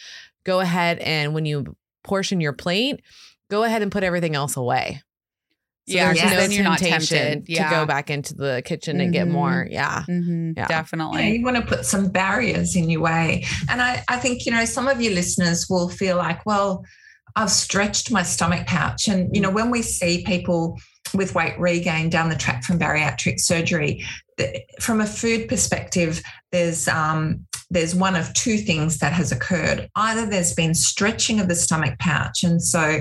[0.43, 3.01] go ahead and when you portion your plate,
[3.49, 5.01] go ahead and put everything else away.
[5.87, 7.55] Yeah, because then you're not temptation tempted.
[7.55, 9.31] to go back into the kitchen and get Mhm.
[9.31, 9.67] more.
[9.71, 10.03] Yeah.
[10.07, 10.51] Mm-hmm.
[10.57, 10.67] Yeah.
[10.67, 11.23] Definitely.
[11.23, 13.45] Yeah, you want to put some barriers in your way.
[13.69, 16.83] And I, I think, you know, some of your listeners will feel like, well,
[17.37, 19.07] I've stretched my stomach pouch.
[19.07, 20.77] And, you know, when we see people
[21.13, 24.05] with weight regain down the track from bariatric surgery,
[24.79, 29.89] from a food perspective, there's um, there's one of two things that has occurred.
[29.95, 32.99] Either there's been stretching of the stomach pouch, and so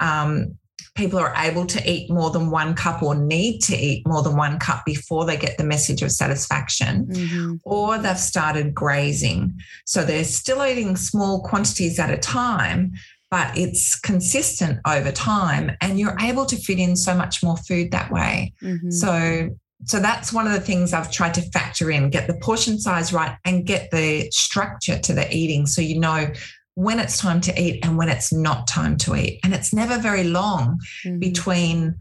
[0.00, 0.56] um,
[0.96, 4.36] people are able to eat more than one cup or need to eat more than
[4.36, 7.60] one cup before they get the message of satisfaction Mhm.
[7.62, 9.60] or they've started grazing.
[9.86, 12.94] So they're still eating small quantities at a time,
[13.30, 17.90] but it's consistent over time and you're able to fit in so much more food
[17.90, 18.52] that way.
[18.62, 18.92] Mhm.
[18.92, 19.50] So
[19.84, 23.12] so that's one of the things I've tried to factor in, get the portion size
[23.12, 26.32] right and get the structure to the eating so you know
[26.74, 29.38] when it's time to eat and when it's not time to eat.
[29.44, 31.20] And it's never very long Mhm.
[31.20, 31.94] between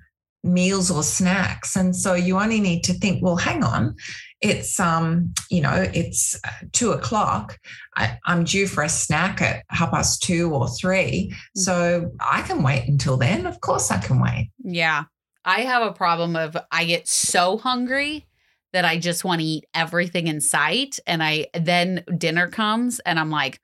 [0.43, 1.75] meals or snacks.
[1.75, 3.95] And so you only need to think well hang on
[4.41, 6.39] it's um you know it's
[6.71, 7.57] two o'clock.
[7.95, 11.33] I, i'm due for a snack at half past two or three.
[11.55, 13.45] So i can wait until then.
[13.45, 14.51] Of course i can wait.
[14.63, 15.05] Yeah.
[15.43, 18.27] I have a problem of I get so hungry
[18.73, 20.99] that I just want to eat everything in sight.
[21.07, 23.59] And I then dinner comes and I'm like,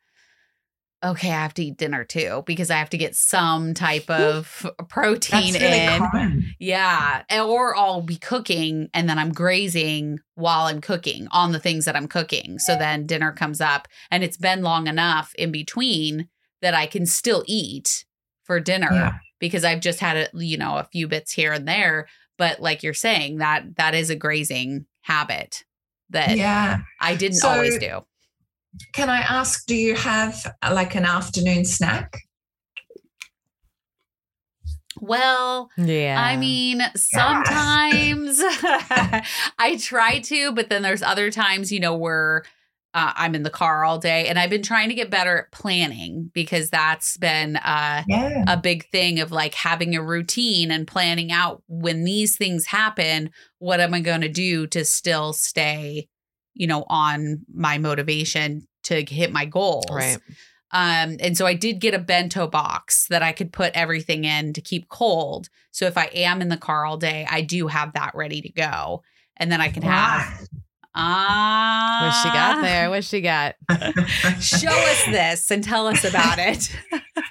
[1.04, 4.66] okay, I have to eat dinner too because I have to get some type of
[4.90, 6.00] protein really in.
[6.00, 6.56] common.
[6.60, 7.24] Yeah.
[7.30, 11.86] Eh, or I'll be cooking and then I'm grazing while I'm cooking on the things
[11.86, 12.58] that I'm cooking.
[12.60, 16.30] So then dinner comes up and it's been long enough in between
[16.62, 18.06] that I can still eat
[18.44, 19.14] for dinner Yeah.
[19.40, 22.08] because I've just had a, you know, a few bits here and there.
[22.38, 25.64] But like you're saying, that that is a grazing habit
[26.10, 26.80] that Yeah.
[27.02, 28.06] I didn't So- always do.
[28.94, 32.18] Can I ask, do you have uh, like an afternoon snack?
[35.00, 36.24] Well, Yeah.
[36.24, 38.40] I mean, sometimes
[39.60, 42.44] I try to, but then there's other times, you know, where
[42.94, 45.52] uh, I'm in the car all day and I've been trying to get better at
[45.52, 48.46] planning because that's been uh, Yeah.
[48.48, 53.32] a big thing of like having a routine and planning out when these things happen,
[53.58, 56.08] what am I going to do to still stay,
[56.54, 59.86] you know, on my motivation to hit my goals.
[59.92, 60.18] right.
[60.74, 64.54] Um, and so I did get a bento box that I could put everything in
[64.54, 65.50] to keep cold.
[65.70, 68.50] So if I am in the car all day, I do have that ready to
[68.50, 69.04] go.
[69.38, 70.48] And then I can have Right.
[70.96, 72.90] Ah What she got there?
[72.90, 73.56] What she got?
[74.42, 76.70] Show us this and tell us about it.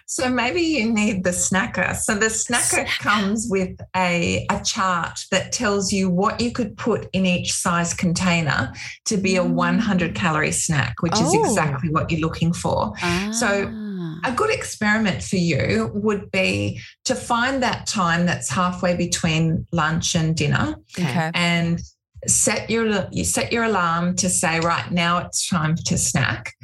[0.07, 1.96] So maybe you need the snacker.
[1.96, 7.09] So the snacker comes with a, a chart that tells you what you could put
[7.12, 8.72] in each size container
[9.07, 11.44] to be a 100 calorie snack, which is Oh.
[11.44, 12.92] exactly what you're looking for.
[13.33, 13.88] So, Ah.
[14.25, 20.14] A good experiment for you would be to find that time that's halfway between lunch
[20.14, 21.31] and dinner okay.
[21.35, 21.81] and
[22.26, 26.54] set your you set your alarm to say right now it's time to snack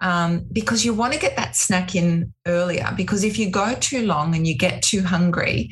[0.00, 4.06] um, because you want to get that snack in earlier because if you go too
[4.06, 5.70] long and you get too hungry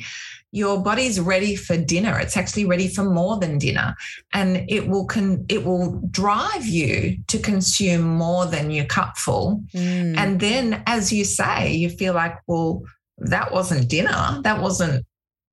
[0.53, 2.17] your body's ready for dinner.
[2.17, 3.93] It's actually ready for more than dinner
[4.33, 10.17] and it will con- it will drive you to consume more than your cupful Mm.
[10.17, 12.81] and then as you say you feel like well
[13.19, 14.39] that wasn't dinner.
[14.43, 15.05] That wasn't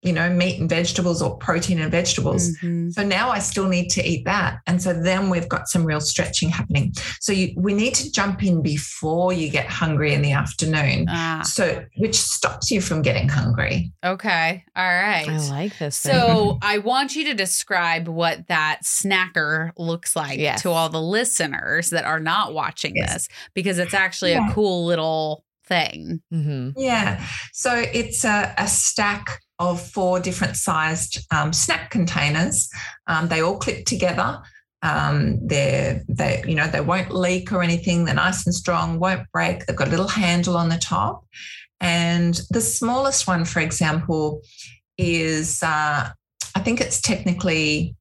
[0.04, 2.92] you know meat and vegetables or protein and vegetables Mhm.
[2.92, 4.58] so now I still need to eat that.
[4.66, 6.92] And so then we've got some real stretching happening.
[7.20, 11.06] So you, we need to jump in before you get hungry in the afternoon.
[11.08, 13.92] Ah, So which stops you from getting hungry.
[14.04, 14.64] okay.
[14.76, 15.28] All right.
[15.28, 16.00] I like this.
[16.02, 16.12] thing.
[16.12, 20.62] So I want you to describe what that snacker looks like Yes.
[20.62, 23.12] to all the listeners that are not watching Yes.
[23.12, 24.50] this because it's actually Yeah.
[24.50, 26.20] a cool little thing.
[26.32, 26.74] Mhm.
[26.76, 27.24] Yeah.
[27.54, 32.68] So it's a, a stack of four different sized um, snack containers.
[33.06, 34.40] Um, they all clip together.
[34.82, 38.04] Um, they're they you know they won't leak or anything.
[38.04, 39.64] They're nice and strong, won't break.
[39.64, 41.24] They've got a little handle on the top,
[41.80, 44.42] and the smallest one, for example,
[44.98, 46.10] is uh,
[46.54, 47.96] I think it's technically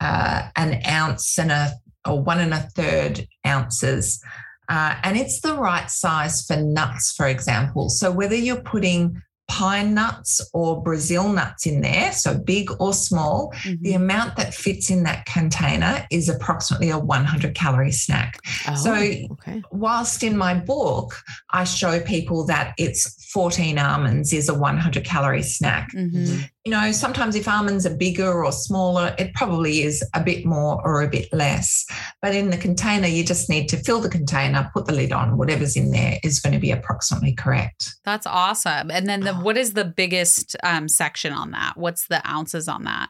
[0.00, 1.72] uh, an ounce and a
[2.06, 4.22] or one and a third ounces.
[4.68, 7.88] Uh, and it's the right size for nuts, for example.
[7.88, 9.20] So whether you're putting
[9.50, 14.90] pine nuts or Brazil nuts in there, so big or small, the amount that fits
[14.90, 18.38] in that container is approximately a 100 calorie snack.
[18.76, 19.60] So- Oh, okay.
[19.72, 25.42] Whilst in my book, I show people that it's 14 almonds is a 100 calorie
[25.42, 25.90] snack.
[25.94, 26.48] Mhm.
[26.64, 30.78] You know, sometimes if almonds are bigger or smaller, it probably is a bit more
[30.84, 31.86] or a bit less.
[32.20, 35.38] But in the container, you just need to fill the container, put the lid on,
[35.38, 37.94] whatever's in there is going to be approximately correct.
[38.04, 38.90] That's awesome.
[38.90, 41.78] And then the what is the biggest um, section on that?
[41.78, 43.08] What's the ounces on that?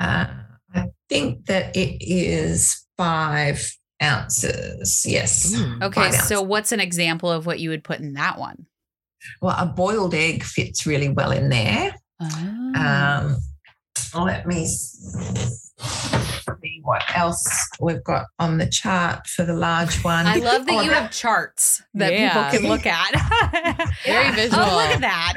[0.00, 0.26] Uh,
[0.74, 5.04] I think that it is five ounces.
[5.06, 5.54] Yes.
[5.54, 5.82] Mm.
[5.82, 8.66] Okay, Five so what's an example of what you would put in that one?
[9.40, 11.94] Well, a boiled egg fits really well in there.
[12.20, 12.72] Oh.
[12.76, 13.36] Um,
[14.24, 20.26] let me see what else we've got on the chart for the large one.
[20.26, 22.50] I love that Oh, you have charts that Yeah.
[22.50, 23.10] people can look at.
[24.04, 24.34] Very Yeah.
[24.34, 24.62] visual.
[24.64, 25.34] Oh, look at that.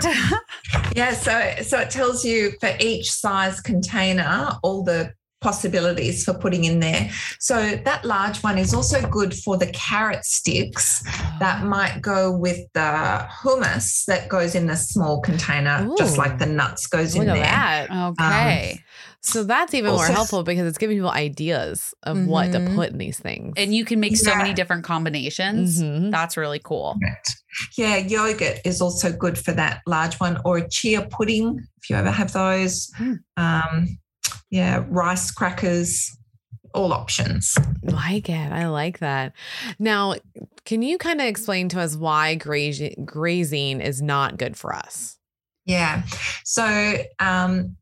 [0.96, 6.64] Yeah, so so it tells you for each size container all the possibilities for putting
[6.66, 7.10] in there.
[7.40, 11.04] So that large one is also good for the carrot sticks
[11.40, 16.46] that might go with the hummus that goes in the small container, just like the
[16.48, 17.44] nuts goes Look in at there.
[17.44, 18.14] that.
[18.20, 18.84] Okay.
[19.22, 22.76] So that's even more helpful because it's giving people ideas of what to Mhm.
[22.76, 23.54] put in these things.
[23.58, 24.38] and you can make so Yeah.
[24.38, 25.82] many different combinations.
[25.82, 26.12] Mhm.
[26.12, 26.96] That's really cool.
[27.02, 27.36] Correct.
[27.78, 31.96] Yeah, yogurt is also good for that large one, or a chia pudding if you
[31.96, 32.90] ever have those.
[32.96, 33.14] Hmm.
[33.36, 33.98] Um,
[34.50, 36.16] yeah, rice crackers,
[36.74, 37.56] all options.
[37.84, 38.52] like it.
[38.52, 39.34] I like that.
[39.80, 40.16] Now,
[40.66, 45.18] can you kind of explain to us why grazing, grazing is not good for us?
[45.66, 46.04] Yeah.
[46.43, 47.76] So um,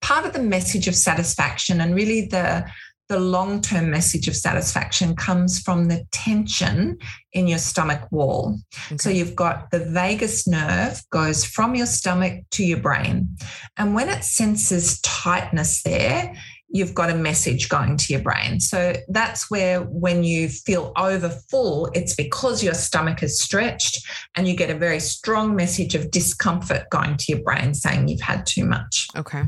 [0.00, 2.64] part of the message of satisfaction and really the
[3.08, 6.98] the long term message of satisfaction comes from the tension
[7.32, 8.58] in your stomach wall.
[8.86, 8.96] Okay.
[8.96, 13.36] So you've got the vagus nerve goes from your stomach to your brain.
[13.76, 16.34] And when it senses tightness there,
[16.72, 18.58] you've got a message going to your brain.
[18.58, 24.02] So that's where when you feel over full, it's because your stomach is stretched
[24.36, 28.22] and you get a very strong message of discomfort going to your brain saying you've
[28.22, 29.08] had too much.
[29.14, 29.42] Okay.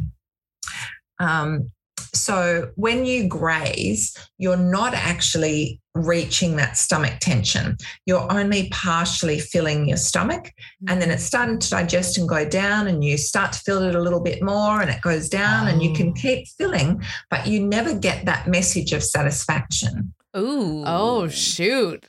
[1.18, 1.70] Um,
[2.14, 7.76] so when you graze, you're not actually reaching that stomach tension.
[8.06, 10.52] You're only partially filling your stomach,
[10.88, 11.14] and then mm-hmm.
[11.14, 14.20] it's starting to digest and go down, and you start to feel it a little
[14.20, 15.70] bit more, and it goes down, oh.
[15.70, 16.14] and you can oh.
[16.14, 20.14] keep filling, but you never get that message of satisfaction.
[20.36, 20.82] Ooh.
[20.84, 22.08] Oh, shoot.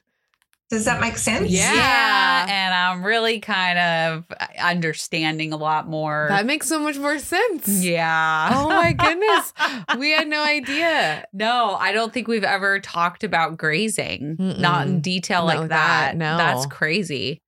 [0.70, 1.50] Does that make sense?
[1.50, 1.74] Yeah.
[1.74, 2.46] yeah.
[2.50, 4.26] And I'm really kind of
[4.60, 6.26] understanding a lot more.
[6.30, 7.68] That makes so much more sense.
[7.68, 8.50] Yeah.
[8.52, 9.54] Oh my goodness.
[10.00, 11.26] we had no idea.
[11.34, 14.60] No, I don't think we've ever talked about grazing, Mm-mm.
[14.60, 15.70] not in detail like that.
[15.70, 16.18] that.
[16.18, 16.36] No.
[16.38, 17.44] That's crazy.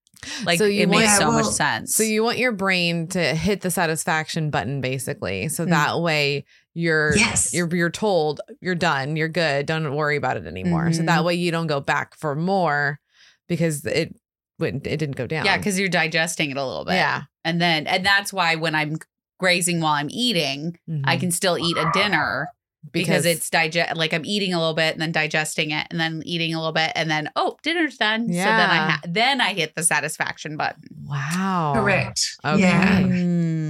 [0.45, 1.95] Like so it want, makes so well, much sense.
[1.95, 5.47] So you want your brain to hit the satisfaction button basically.
[5.47, 5.69] So mm.
[5.69, 7.53] that way you're yes.
[7.53, 10.85] you're you're told you're done, you're good, don't worry about it anymore.
[10.85, 10.93] Mm-hmm.
[10.93, 12.99] So that way you don't go back for more
[13.47, 14.15] because it
[14.59, 15.45] wouldn't it didn't go down.
[15.45, 16.95] Yeah, because you're digesting it a little bit.
[16.95, 17.23] Yeah.
[17.43, 18.97] And then and that's why when I'm
[19.39, 21.03] grazing while I'm eating, mm-hmm.
[21.05, 22.49] I can still eat a dinner
[22.91, 25.99] because, because, it's digest like I'm eating a little bit and then digesting it and
[25.99, 28.29] then eating a little bit and then oh dinner's done.
[28.29, 28.43] Yeah.
[28.43, 30.83] So then I ha- then I hit the satisfaction button.
[31.03, 31.73] Wow.
[31.75, 32.37] Correct.
[32.45, 32.61] Okay.
[32.61, 33.01] Yeah.
[33.01, 33.66] Mm.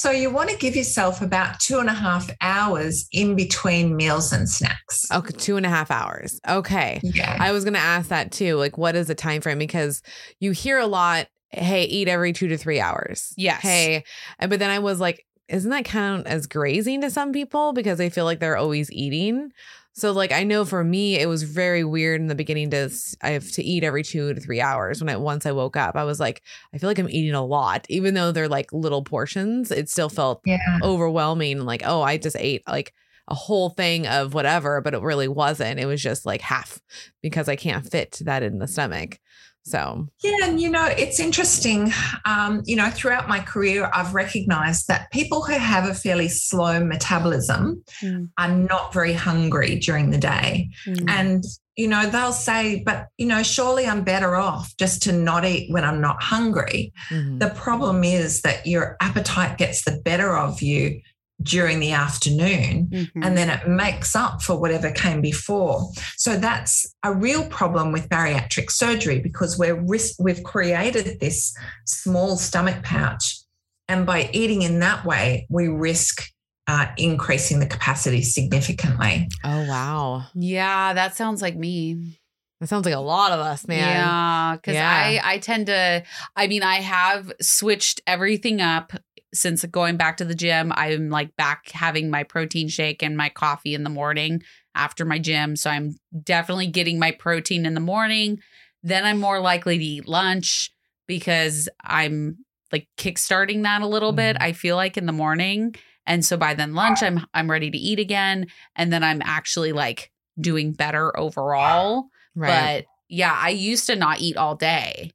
[0.00, 4.32] So you want to give yourself about two and a half hours in between meals
[4.32, 5.04] and snacks.
[5.10, 6.40] Okay, two and a half hours.
[6.48, 7.00] Okay.
[7.02, 7.36] Yeah.
[7.40, 8.56] I was gonna ask that too.
[8.56, 9.58] Like, what is the time frame?
[9.58, 10.02] Because
[10.38, 13.32] you hear a lot hey, eat every two to three hours.
[13.36, 13.62] Yes.
[13.62, 14.04] Hey,
[14.38, 18.10] but then I was like, isn't that count as grazing to some people because they
[18.10, 19.52] feel like they're always eating?
[19.98, 22.88] So like I know for me it was very weird in the beginning to
[23.20, 25.00] I have to eat every 2 to 3 hours.
[25.00, 26.42] When I once I woke up I was like
[26.72, 27.84] I feel like I'm eating a lot.
[27.88, 30.78] Even though they're like little portions it still felt yeah.
[30.82, 32.94] overwhelming like oh I just ate like
[33.26, 35.80] a whole thing of whatever but it really wasn't.
[35.80, 36.80] It was just like half
[37.20, 39.18] because I can't fit that in the stomach
[39.64, 41.92] so, yeah, and you know, it's interesting.
[42.24, 46.82] Um, you know, throughout my career, I've recognized that people who have a fairly slow
[46.82, 48.28] metabolism mm.
[48.38, 50.70] are not very hungry during the day.
[50.86, 51.10] Mm.
[51.10, 51.44] And,
[51.76, 55.70] you know, they'll say, but, you know, surely I'm better off just to not eat
[55.70, 56.92] when I'm not hungry.
[57.10, 57.38] Mm-hmm.
[57.38, 61.00] The problem is that your appetite gets the better of you
[61.42, 63.22] during the afternoon mm-hmm.
[63.22, 68.08] and then it makes up for whatever came before so that's a real problem with
[68.08, 73.38] bariatric surgery because we're risk, we've created this small stomach pouch
[73.86, 76.28] and by eating in that way we risk
[76.66, 82.18] uh, increasing the capacity significantly oh wow yeah that sounds like me
[82.60, 83.78] that sounds like a lot of us, man.
[83.78, 84.90] Yeah, because yeah.
[84.90, 86.02] I I tend to.
[86.34, 88.92] I mean, I have switched everything up
[89.34, 93.28] since going back to the gym, I'm like back having my protein shake and my
[93.28, 94.42] coffee in the morning
[94.74, 95.56] after my gym.
[95.56, 98.40] So I'm definitely getting my protein in the morning.
[98.82, 100.70] Then I'm more likely to eat lunch
[101.06, 102.38] because I'm
[102.72, 104.16] like kickstarting that a little mm-hmm.
[104.16, 104.36] bit.
[104.40, 105.74] I feel like in the morning.
[106.06, 109.72] And so by then lunch I'm I'm ready to eat again and then I'm actually
[109.72, 110.10] like
[110.40, 112.06] doing better overall.
[112.34, 112.86] Right.
[112.86, 115.12] But yeah, I used to not eat all day.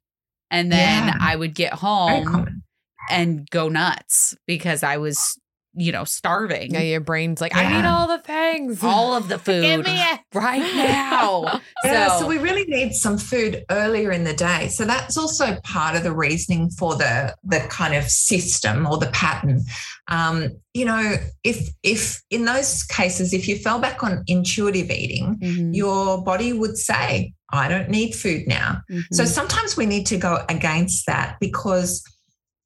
[0.50, 1.14] And then yeah.
[1.20, 2.63] I would get home
[3.10, 5.38] and go nuts because I was,
[5.74, 6.72] you know, starving.
[6.72, 7.60] Yeah, your brain's like, yeah.
[7.60, 10.20] I need all the things, all of the food Give me it.
[10.34, 11.60] right now.
[11.84, 12.20] yeah, so.
[12.20, 14.68] so we really need some food earlier in the day.
[14.68, 19.10] So that's also part of the reasoning for the the kind of system or the
[19.10, 19.62] pattern.
[20.08, 25.38] Um, you know, if if in those cases, if you fell back on intuitive eating,
[25.40, 25.72] mm-hmm.
[25.72, 28.82] your body would say, I don't need food now.
[28.90, 29.14] Mm-hmm.
[29.14, 32.02] So sometimes we need to go against that because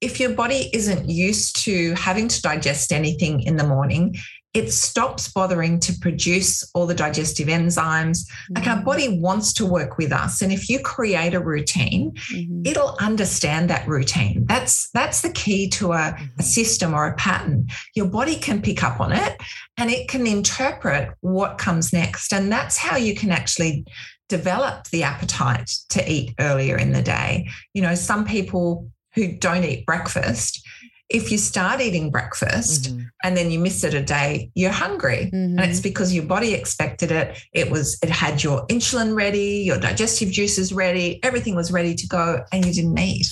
[0.01, 4.15] if your body isn't used to having to digest anything in the morning,
[4.55, 8.25] it stops bothering to produce all the digestive enzymes.
[8.25, 8.53] Mm-hmm.
[8.55, 8.85] Like our mm-hmm.
[8.85, 10.41] body wants to work with us.
[10.41, 12.63] And if you create a routine, mm-hmm.
[12.65, 14.45] it'll understand that routine.
[14.47, 16.25] That's that's the key to a, mm-hmm.
[16.39, 17.67] a system or a pattern.
[17.95, 19.39] Your body can pick up on it
[19.77, 22.33] and it can interpret what comes next.
[22.33, 23.85] And that's how you can actually
[24.29, 27.49] develop the appetite to eat earlier in the day.
[27.73, 28.89] You know, some people
[29.19, 30.65] who don't eat breakfast,
[31.09, 33.03] if you start eating breakfast mm-hmm.
[33.23, 35.31] and then you miss it a day, you're hungry.
[35.33, 35.59] Mm-hmm.
[35.59, 37.43] And it's because your body expected it.
[37.51, 42.07] It was, it had your insulin ready, your digestive juices ready, everything was ready to
[42.07, 43.25] go, and you didn't eat.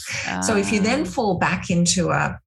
[0.43, 1.05] So if you then ah.
[1.05, 2.39] fall back into a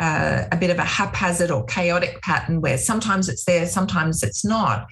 [0.00, 4.44] uh, a bit of a haphazard or chaotic pattern where sometimes it's there, sometimes it's
[4.44, 4.86] not,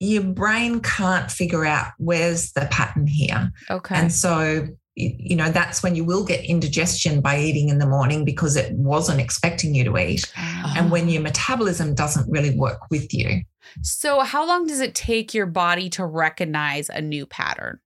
[0.00, 3.52] your brain can't figure out where's the pattern here.
[3.70, 3.94] Okay.
[3.94, 4.66] And so,
[4.96, 8.72] you know, that's when you will get indigestion by eating in the morning because it
[8.74, 10.30] wasn't expecting you to eat.
[10.36, 13.42] And when your metabolism doesn't really work with you.
[13.82, 17.78] so, how long does it take your body to recognize a new pattern?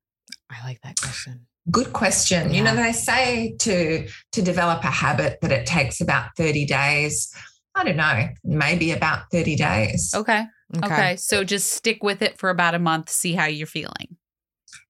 [0.50, 1.46] I like that question.
[1.70, 2.52] Good question.
[2.52, 7.34] You know, they say to to develop a habit that it takes about 30 days.
[7.74, 10.12] I don't know, maybe about 30 days.
[10.14, 10.44] Okay.
[10.82, 11.16] Okay.
[11.16, 14.16] So, just stick with it for about a month, see how you're feeling.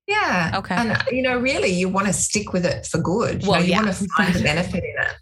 [0.06, 0.52] Yeah.
[0.56, 0.74] Okay.
[0.74, 3.42] And you know, really, you want to stick with it for good.
[3.42, 3.82] You Well, know, you yeah.
[3.82, 5.12] want to find the benefit in it.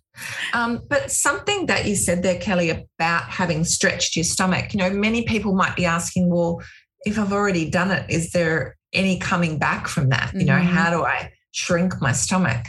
[0.55, 4.91] Um, but something that you said there, Kelly, about having stretched your stomach, you know,
[4.91, 6.62] many people might be asking, well,
[7.07, 10.33] if I've already done it, is there any coming back from that?
[10.35, 10.66] You know, Mhm.
[10.66, 12.66] how do I shrink my stomach?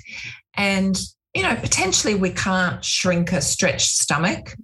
[0.55, 0.99] And,
[1.33, 4.55] you know, potentially we can't shrink a stretched stomach.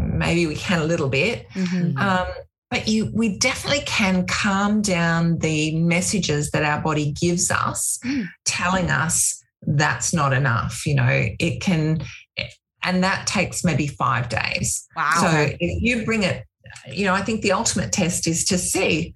[0.00, 1.48] Maybe we can a little bit.
[1.54, 1.96] Mhm.
[1.98, 2.26] Um,
[2.70, 8.26] but you, we definitely can calm down the messages that our body gives us, Mm.
[8.44, 10.86] telling us that's not enough.
[10.86, 12.02] You know, it can,
[12.82, 14.86] and that takes maybe five days.
[14.96, 15.18] Wow.
[15.20, 16.44] So if you bring it,
[16.90, 19.14] you know, I think the ultimate test is to see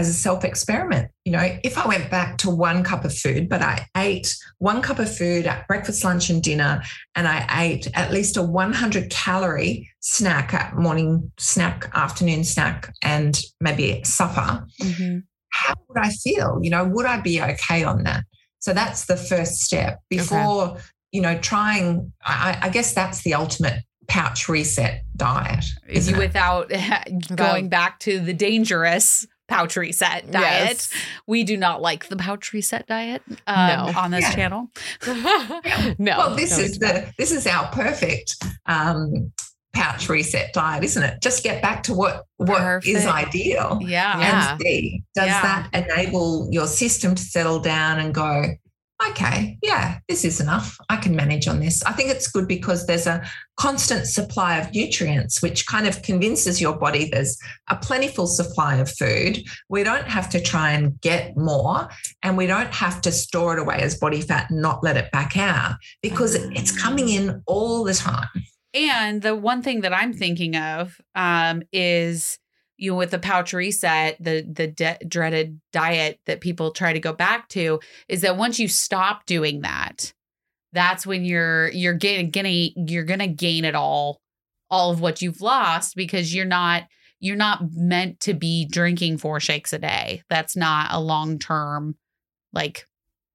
[0.00, 1.10] as a self experiment.
[1.24, 4.80] You know, if I went back to one cup of food, but I ate one
[4.82, 6.82] cup of food at breakfast, lunch, and dinner,
[7.14, 13.38] and I ate at least a 100 calorie snack at morning snack, afternoon snack, and
[13.60, 15.24] maybe supper, Mhm.
[15.50, 16.58] how would I feel?
[16.62, 18.24] You know, would I be okay on that?
[18.58, 20.78] So that's the first step before,
[21.12, 22.12] you know, trying.
[22.24, 25.64] I, I guess that's the ultimate pouch reset diet.
[25.86, 26.18] Is isn't it?
[26.18, 26.70] without
[27.36, 30.68] going back to the dangerous pouch reset diet.
[30.70, 30.92] Yes.
[31.26, 33.92] We do not like the pouch reset diet um, No.
[33.98, 34.34] on this Yeah.
[34.34, 34.68] channel.
[35.98, 36.16] no.
[36.18, 36.94] well, this no, is we do not.
[36.94, 38.36] the this is our perfect
[38.66, 39.32] um,
[39.72, 41.20] pouch reset diet, isn't it?
[41.20, 43.06] Just get back to what what is Perfect.
[43.28, 43.78] ideal.
[43.82, 44.18] Yeah.
[44.18, 44.52] Yeah.
[44.52, 45.42] and see does Yeah.
[45.72, 48.44] that enable your system to settle down and go
[49.08, 50.76] okay yeah this is enough.
[50.88, 51.84] I can manage on this.
[51.84, 53.22] I think it's good because there's a
[53.56, 57.38] constant supply of nutrients which kind of convinces your body there's
[57.68, 59.38] a plentiful supply of food.
[59.68, 61.88] We don't have to try and get more
[62.24, 65.12] and we don't have to store it away as body fat and not let it
[65.12, 68.28] back out because it's coming in all the time.
[68.74, 72.38] And the one thing that I'm thinking of um, is
[72.80, 77.00] you know with the pouch reset, the the de- dreaded diet that people try to
[77.00, 77.78] go back to
[78.08, 80.12] is that once you stop doing that,
[80.72, 84.20] that's when you're you're getting gonna you're gonna gain it all,
[84.70, 86.84] all of what you've lost because you're not
[87.20, 90.22] you're not meant to be drinking four shakes a day.
[90.30, 91.96] That's not a long term
[92.52, 92.86] like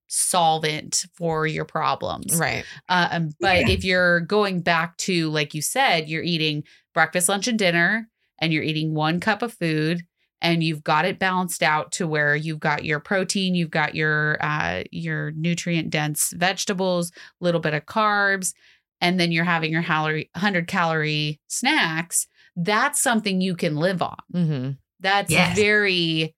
[0.07, 2.35] solvent for your problems.
[2.39, 2.63] right.
[2.89, 3.69] Uh, um, but Yeah.
[3.69, 8.07] if you're going back to, like you said, you're eating breakfast, lunch, and dinner,
[8.39, 10.03] and you're eating one cup of food,
[10.41, 14.38] and you've got it balanced out to where you've got your protein, you've got your
[14.43, 18.53] uh, your nutrient dense vegetables, a little bit of carbs,
[19.01, 22.27] and then you're having your calorie, hundred calorie snacks.
[22.55, 24.17] That's something you can live on.
[24.31, 24.69] hmm
[24.99, 25.55] That's Yes.
[25.57, 26.36] very.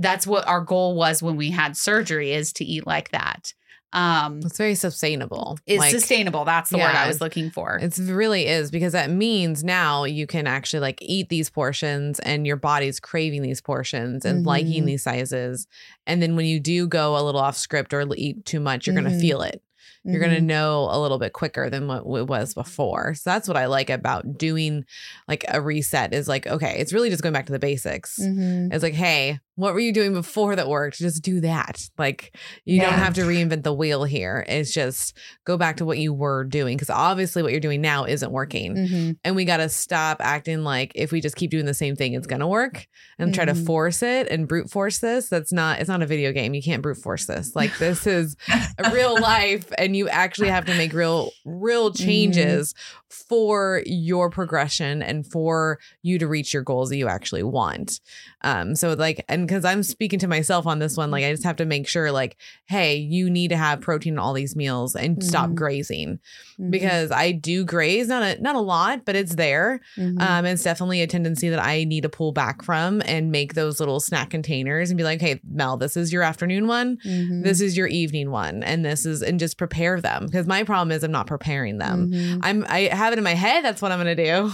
[0.00, 3.52] That's what our goal was when we had surgery is to eat like that.
[3.92, 5.58] Um, It's very sustainable.
[5.66, 6.44] is Like, sustainable.
[6.44, 7.78] That's the word I was looking for.
[7.78, 12.46] It really is because that means now you can actually like eat these portions and
[12.46, 14.86] your body's craving these portions and liking Mhm.
[14.86, 15.66] these sizes.
[16.06, 18.94] And then when you do go a little off script or eat too much, you're
[18.94, 19.14] going Mhm.
[19.14, 19.62] to feel it.
[20.04, 20.22] You're Mm-hmm.
[20.30, 23.14] going to know a little bit quicker than what it was before.
[23.14, 24.84] So that's what I like about doing
[25.26, 28.18] like a reset is like, okay, it's really just going back to the basics.
[28.20, 28.72] Mhm.
[28.72, 30.98] It's like, hey, what were you doing before that worked?
[30.98, 31.82] Just do that.
[31.98, 34.44] Like, you don't have to reinvent the wheel here.
[34.48, 38.04] It's just go back to what you were doing because obviously what you're doing now
[38.04, 38.76] isn't working.
[38.76, 39.16] Mhm.
[39.24, 42.12] And we got to stop acting like if we just keep doing the same thing,
[42.12, 42.86] it's going to work
[43.18, 43.66] and try to Mhm.
[43.66, 45.28] force it and brute force this.
[45.28, 46.54] That's not, it's not a video game.
[46.54, 47.56] You can't brute force this.
[47.56, 48.36] Like, this is
[48.78, 52.74] a real life and you actually have to make real, real changes
[53.10, 58.00] for your progression and for you to reach your goals that you actually want.
[58.42, 61.44] Um, so like, and because I'm speaking to myself on this one, like I just
[61.44, 62.36] have to make sure, like,
[62.66, 65.54] hey, you need to have protein in all these meals and stop Mhm.
[65.54, 66.18] grazing
[66.60, 66.70] Mhm.
[66.70, 69.80] because I do graze, not a not a lot, but it's there.
[69.96, 70.20] Mhm.
[70.20, 73.80] Um, it's definitely a tendency that I need to pull back from and make those
[73.80, 76.98] little snack containers and be like, hey, Mel, this is your afternoon one.
[77.06, 77.42] Mhm.
[77.42, 80.92] This is your evening one, and this is and just prepare them because my problem
[80.92, 82.10] is I'm not preparing them.
[82.12, 82.40] Mhm.
[82.42, 83.64] I'm I have it in my head.
[83.64, 84.52] That's what I'm gonna do.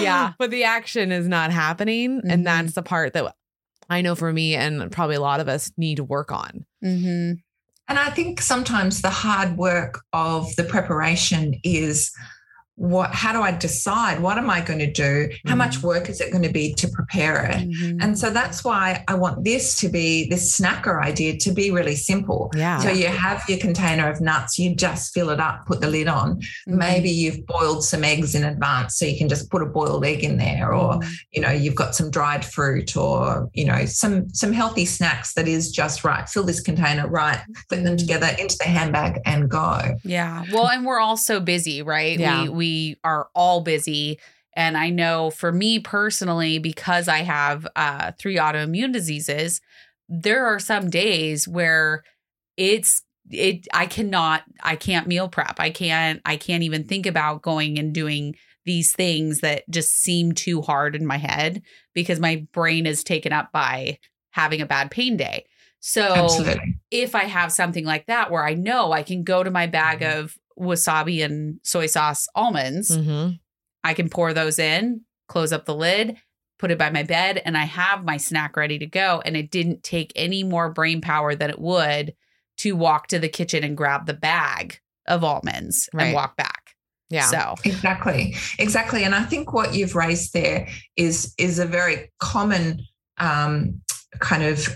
[0.00, 0.32] Yeah.
[0.38, 3.34] but the action is not happening, and that's the part that
[3.88, 6.64] I know for me and probably a lot of us need to work on.
[6.84, 7.38] Mhm.
[7.88, 12.10] And I think sometimes the hard work of the preparation is
[12.76, 15.28] what how do I decide what am I going to do?
[15.46, 15.58] How Mhm.
[15.58, 17.68] much work is it going to be to prepare it?
[17.70, 18.02] Mhm.
[18.02, 21.96] And so that's why I want this to be this snacker idea to be really
[21.96, 22.50] simple.
[22.54, 22.78] Yeah.
[22.80, 26.06] So you have your container of nuts, you just fill it up, put the lid
[26.06, 26.36] on.
[26.36, 26.76] Mm-hmm.
[26.78, 30.22] Maybe you've boiled some eggs in advance, so you can just put a boiled egg
[30.22, 31.08] in there, or Mhm.
[31.32, 35.48] you know you've got some dried fruit, or you know some some healthy snacks that
[35.48, 36.28] is just right.
[36.28, 39.94] Fill this container right, put them together into the handbag, and go.
[40.04, 40.42] Yeah.
[40.52, 42.18] Well, and we're all so busy, right?
[42.18, 42.42] Yeah.
[42.42, 42.65] We we
[43.04, 44.18] are all busy.
[44.54, 49.60] And I know for me personally, because I have uh, three autoimmune diseases,
[50.08, 52.04] there are some days where
[52.56, 55.56] it's it I cannot I can't meal prep.
[55.58, 60.32] I can't I can't even think about going and doing these things that just seem
[60.32, 61.62] too hard in my head
[61.94, 63.98] because my brain is taken up by
[64.30, 65.46] having a bad pain day.
[65.80, 66.76] So Absolutely.
[66.90, 70.02] if I have something like that where I know I can go to my bag
[70.02, 73.30] of wasabi and soy sauce almonds, hmm
[73.84, 76.16] I can pour those in, close up the lid,
[76.58, 79.22] put it by my bed, and I have my snack ready to go.
[79.24, 82.14] And it didn't take any more brain power than it would
[82.58, 86.06] to walk to the kitchen and grab the bag of almonds Right.
[86.06, 86.72] and walk back.
[87.10, 87.26] Yeah.
[87.26, 89.04] So, Exactly, exactly.
[89.04, 92.80] And I think what you've raised there is is a very common
[93.18, 93.80] um,
[94.18, 94.66] kind of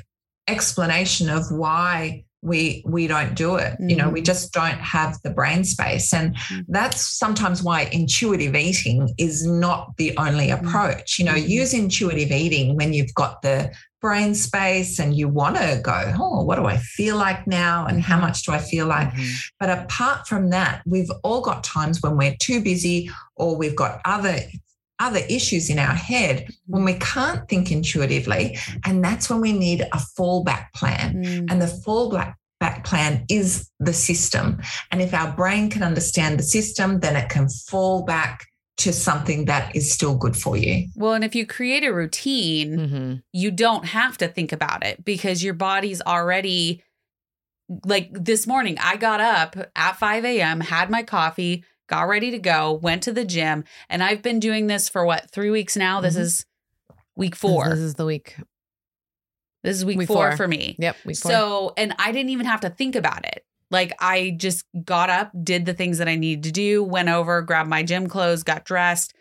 [0.47, 3.76] explanation of why we we don't do it.
[3.80, 6.64] You know, we just don't have the brain space, and Mhm.
[6.68, 11.18] that's sometimes why intuitive eating is not the only approach.
[11.18, 11.49] You know, Mhm.
[11.49, 13.70] use intuitive eating when you've got the
[14.01, 18.01] brain space and you want to go, oh, what do I feel like now, and
[18.03, 19.11] how much do I feel like?
[19.59, 24.01] But apart from that, we've all got times when we're too busy or we've got
[24.07, 24.41] other
[25.01, 28.57] other issues in our head when we can't think intuitively.
[28.85, 31.15] And that's when we need a fallback plan.
[31.15, 34.61] mm, And the fallback back plan is the system.
[34.91, 38.47] And if our brain can understand the system, then it can fall back
[38.77, 40.87] to something that is still good for you.
[40.95, 43.23] well, and if you create a routine, Mhm.
[43.33, 46.83] you don't have to think about it because your body's already
[47.85, 52.38] like this morning i got up at 5 a.m had my coffee got ready to
[52.38, 56.01] go went to the gym and i've been doing this for what three weeks now
[56.01, 56.20] this Mhm.
[56.20, 56.47] is
[57.16, 58.36] week four This is the week.
[59.62, 60.36] this is week, week four, four.
[60.36, 60.97] for me Yep.
[61.05, 61.30] Week four.
[61.32, 65.30] so and i didn't even have to think about it like i just got up
[65.43, 68.64] did the things that i needed to do went over grabbed my gym clothes got
[68.64, 69.12] dressed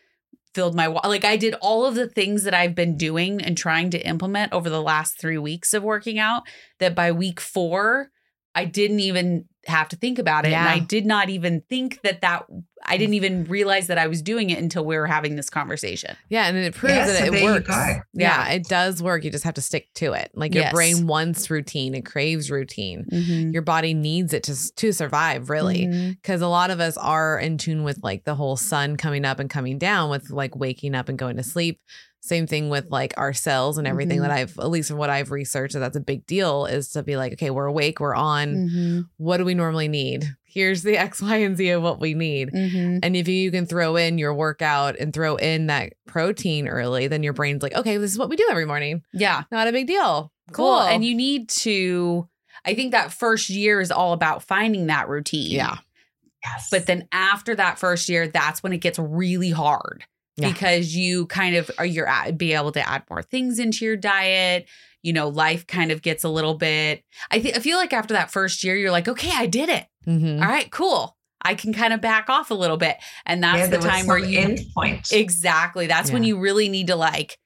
[0.55, 3.57] filled my wa- like i did all of the things that i've been doing and
[3.57, 6.43] trying to implement over the last three weeks of working out
[6.79, 8.09] that by week four
[8.55, 12.21] i didn't even have to think about it and i did not even think that
[12.21, 12.45] that
[12.85, 16.15] i didn't even realize that i was doing it until we were having this conversation
[16.29, 17.67] yeah, and it proves Yeah, that it works.
[17.67, 17.73] go.
[18.13, 18.49] Yeah, Yeah.
[18.53, 19.23] it does work.
[19.25, 20.31] You just have to stick to it.
[20.33, 20.73] Like your Yes.
[20.73, 21.93] brain wants routine.
[21.95, 23.05] It craves routine.
[23.51, 25.87] Your body needs it to to survive, really.
[25.87, 26.09] Mhm.
[26.21, 29.39] because a lot of us are in tune with like the whole sun coming up
[29.39, 31.79] and coming down with like waking up and going to sleep
[32.21, 34.21] same thing with like our cells and everything Mhm.
[34.23, 37.01] that i've at least from what i've researched that that's a big deal is to
[37.03, 39.03] be like okay we're awake we're on Mhm.
[39.17, 42.51] what do we normally need here's the x y and z of what we need
[42.51, 42.99] Mhm.
[43.03, 47.23] and if you can throw in your workout and throw in that protein early then
[47.23, 49.87] your brain's like okay this is what we do every morning yeah not a big
[49.87, 50.81] deal cool Cool.
[50.81, 52.27] And you need to,
[52.65, 55.51] I think that first year is all about finding that routine.
[55.51, 55.77] yeah
[56.43, 56.69] Yes.
[56.71, 60.05] But then after that first year, that's when it gets really hard
[60.39, 60.51] Yeah.
[60.51, 63.97] because you kind of are you're at, be able to add more things into your
[63.97, 64.67] diet.
[65.01, 67.03] You know, life kind of gets a little bit.
[67.31, 69.85] I think I feel like after that first year, you're like, okay, I did it.
[70.07, 70.41] Mhm.
[70.41, 71.15] All right, cool.
[71.41, 74.17] I can kind of back off a little bit, and that's yeah, the time where
[74.17, 75.11] you end point.
[75.13, 75.87] Exactly.
[75.87, 77.37] That's when you really need to like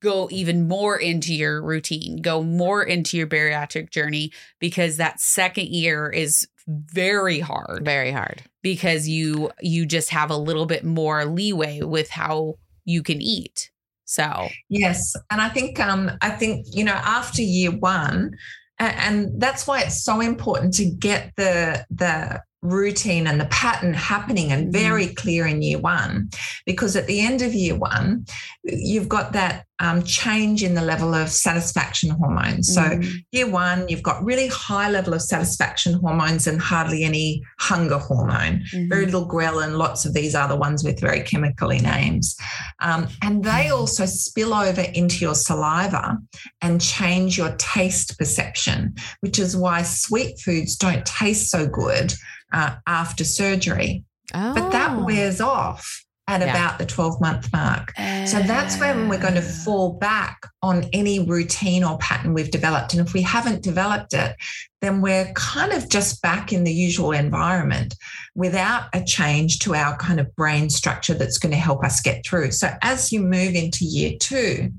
[0.00, 5.68] go even more into your routine, go more into your bariatric journey because that second
[5.68, 11.24] year is very hard very hard because you you just have a little bit more
[11.24, 12.54] leeway with how
[12.84, 13.70] you can eat.
[14.06, 18.36] So, Yes, and I think um, I think you know after year one,
[18.80, 23.94] and, and that's why it's so important to get the the routine and the pattern
[23.94, 24.72] happening and Mhm.
[24.72, 26.28] very clear in year one,
[26.64, 28.26] because at the end of year one,
[28.64, 32.72] you've got that um, change in the level of satisfaction hormones.
[32.74, 37.42] So mm, year one, you've got really high level of satisfaction hormones and hardly any
[37.58, 38.88] hunger hormone mhm.
[38.88, 42.36] very little ghrelin, lots of these other ones with very chemically names.
[42.80, 46.18] Um, and they also spill over into your saliva
[46.62, 52.14] and change your taste perception, which is why sweet foods don't taste so good
[52.52, 54.04] uh, after surgery.
[54.34, 56.50] oh But that wears off at Yeah.
[56.50, 57.92] about the 12 month mark.
[58.26, 59.62] So that's when we're going to ah.
[59.64, 62.94] fall back on any routine or pattern we've developed.
[62.94, 64.34] And if we haven't developed it,
[64.82, 67.94] then we're kind of just back in the usual environment
[68.34, 72.26] without a change to our kind of brain structure that's going to help us get
[72.26, 72.50] through.
[72.50, 74.72] So as you move into year two,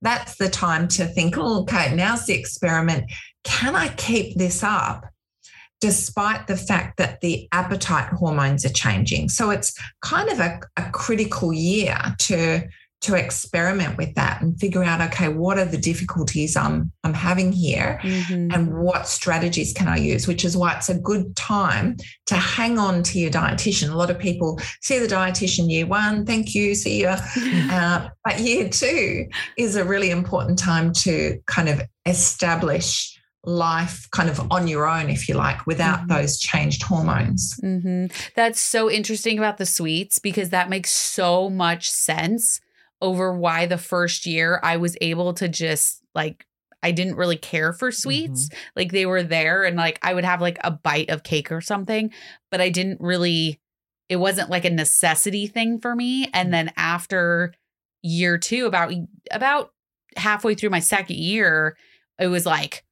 [0.00, 3.10] that's the time to think, oh, okay, now's the experiment.
[3.42, 5.04] Can I keep this up?
[5.80, 9.28] Despite the fact that the appetite hormones are changing.
[9.28, 12.66] So it's kind of a, a critical year to
[13.04, 17.52] to experiment with that and figure out okay what are the difficulties i'm i'm having
[17.52, 18.50] here mm-hmm.
[18.50, 22.78] and what strategies can i use which is why it's a good time to hang
[22.78, 26.74] on to your dietitian a lot of people see the dietitian year one thank you
[26.74, 27.08] see you
[27.70, 29.26] uh, but year two
[29.58, 33.13] is a really important time to kind of establish
[33.46, 36.08] life kind of on your own, if you like, without mm-hmm.
[36.08, 37.58] those changed hormones.
[37.62, 38.06] Mm-hmm.
[38.34, 42.60] That's so interesting about the sweets because that makes so much sense
[43.00, 46.46] over why the first year I was able to just like
[46.82, 48.48] I didn't really care for sweets.
[48.48, 48.58] Mm-hmm.
[48.76, 51.60] Like they were there and like I would have like a bite of cake or
[51.60, 52.12] something,
[52.50, 53.60] but I didn't really
[54.08, 56.28] it wasn't like a necessity thing for me.
[56.34, 57.54] And then after
[58.02, 58.92] year 2 about
[59.30, 59.72] about
[60.16, 61.76] halfway through my second year,
[62.18, 62.84] it was like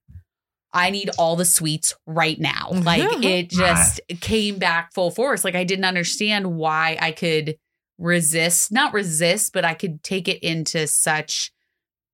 [0.72, 2.68] I need all the sweets right now.
[2.72, 5.44] Like it just came back full force.
[5.44, 7.56] Like I didn't understand why I could
[7.98, 11.52] resist, not resist, but I could take it into such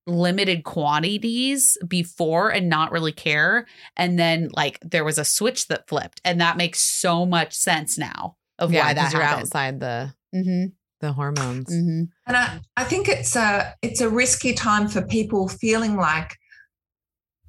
[0.07, 3.67] limited quantities before and not really care.
[3.97, 6.21] And then like there was a switch that flipped.
[6.25, 10.67] And that makes so much sense now of yeah, why that you're outside the mm-hmm.
[11.01, 11.73] the hormones.
[11.73, 12.05] Mm-hmm.
[12.27, 16.37] And I, I think it's a it's a risky time for people feeling like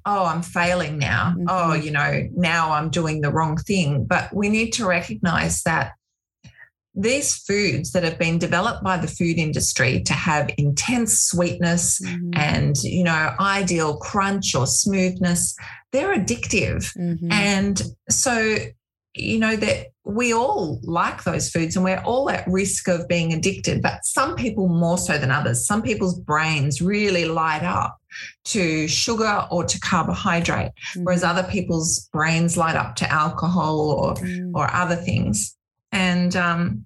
[0.06, 1.34] oh, I'm failing now.
[1.36, 1.46] Oh, mm-hmm.
[1.48, 4.04] Oh, you know, now I'm doing the wrong thing.
[4.04, 5.92] But we need to recognize that
[6.94, 12.30] these foods that have been developed by the food industry to have intense sweetness mm-hmm.
[12.34, 15.56] and you know ideal crunch or smoothness
[15.92, 17.30] they're addictive mm-hmm.
[17.30, 18.56] and so
[19.14, 23.32] you know that we all like those foods and we're all at risk of being
[23.32, 27.99] addicted but some people more so than others some people's brains really light up
[28.44, 31.04] to sugar or to carbohydrate mm-hmm.
[31.04, 34.50] whereas other people's brains light up to alcohol or mm.
[34.54, 35.56] or other things
[35.92, 36.84] and um,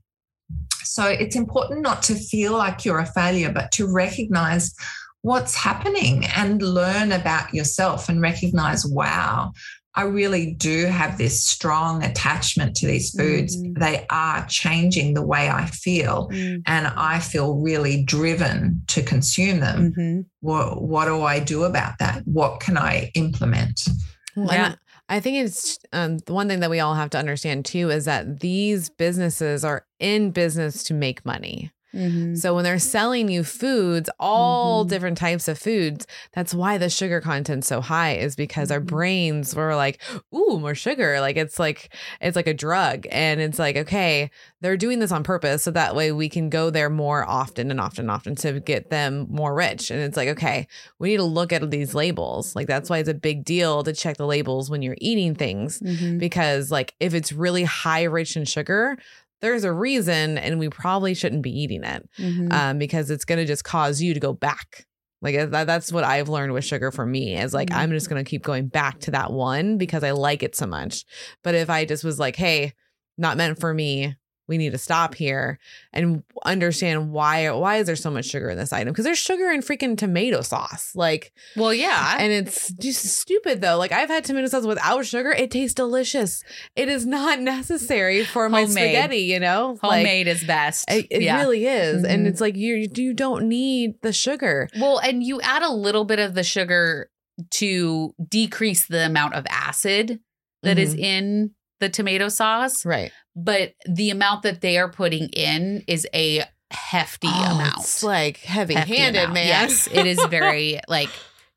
[0.95, 4.75] so it's important not to feel like you're a failure, but to recognize
[5.23, 9.53] what's happening and learn about yourself and recognize, wow,
[9.97, 13.57] I really do have this strong attachment to these foods.
[13.57, 13.81] Mm-hmm.
[13.81, 16.61] They are changing the way I feel, mm-hmm.
[16.67, 19.93] and I feel really driven to consume them.
[19.93, 20.21] Mm-hmm.
[20.41, 22.23] What, what do I do about that?
[22.27, 23.89] What can I implement?
[24.37, 24.75] yeah.
[25.09, 28.07] I think it's um, the one thing that we all have to understand too is
[28.07, 31.71] that these businesses are in business to make money.
[31.95, 32.35] Mm-hmm.
[32.35, 34.91] So when they're selling you foods, all mm-hmm.
[34.91, 38.75] different types of foods, that's why the sugar content's so high is because mm-hmm.
[38.75, 40.01] our brains were like,
[40.35, 41.21] ooh, more sugar.
[41.21, 43.07] Like it's like it's like a drug.
[43.11, 44.31] And it's like, okay,
[44.61, 45.63] they're doing this on purpose.
[45.63, 48.91] So that way we can go there more often and often and often to get
[48.91, 49.91] them more rich.
[49.91, 50.67] And it's like, okay,
[50.99, 52.55] we need to look at these labels.
[52.57, 55.81] Like that's why it's a big deal to check the labels when you're eating things.
[55.81, 56.19] Mm-hmm.
[56.19, 58.97] Because like if it's really high rich in sugar,
[59.45, 62.51] there's a reason and we probably shouldn't be eating it mm-hmm.
[62.51, 64.87] um, because it's going to just cause you to go back
[65.21, 67.79] like that, that's what i've learned with sugar for me is like mm-hmm.
[67.79, 70.67] i'm just going to keep going back to that one because i like it so
[70.67, 71.05] much
[71.43, 72.73] but if i just was like hey
[73.19, 74.17] not meant for me
[74.47, 75.59] we need to stop here
[75.93, 78.93] and understand why why is there so much sugar in this item?
[78.93, 80.93] Because there's sugar in freaking tomato sauce.
[80.95, 82.17] Like well yeah.
[82.19, 83.79] and it's just stupid though.
[83.79, 85.31] Like i've had tomato sauce without sugar.
[85.31, 86.43] It tastes delicious.
[86.77, 88.91] It is not necessary for my homemade.
[88.91, 89.79] spaghetti you know?
[89.81, 90.85] Homemade like, is best.
[90.91, 91.39] it, it yeah.
[91.39, 92.03] really is.
[92.03, 92.11] Mm-hmm.
[92.11, 94.69] and it's like you you don't need the sugar.
[94.79, 97.11] Well and you add a little bit of the sugar
[97.51, 100.21] to decrease the amount of acid
[100.63, 100.85] that mm-hmm.
[100.85, 101.51] is in
[101.85, 102.85] the tomato sauce.
[102.85, 103.13] Right.
[103.37, 107.79] But the amount that they are putting in is a hefty oh, amount.
[107.79, 109.47] It's like heavy handed, man.
[109.47, 109.87] Yes.
[109.93, 111.11] It is very like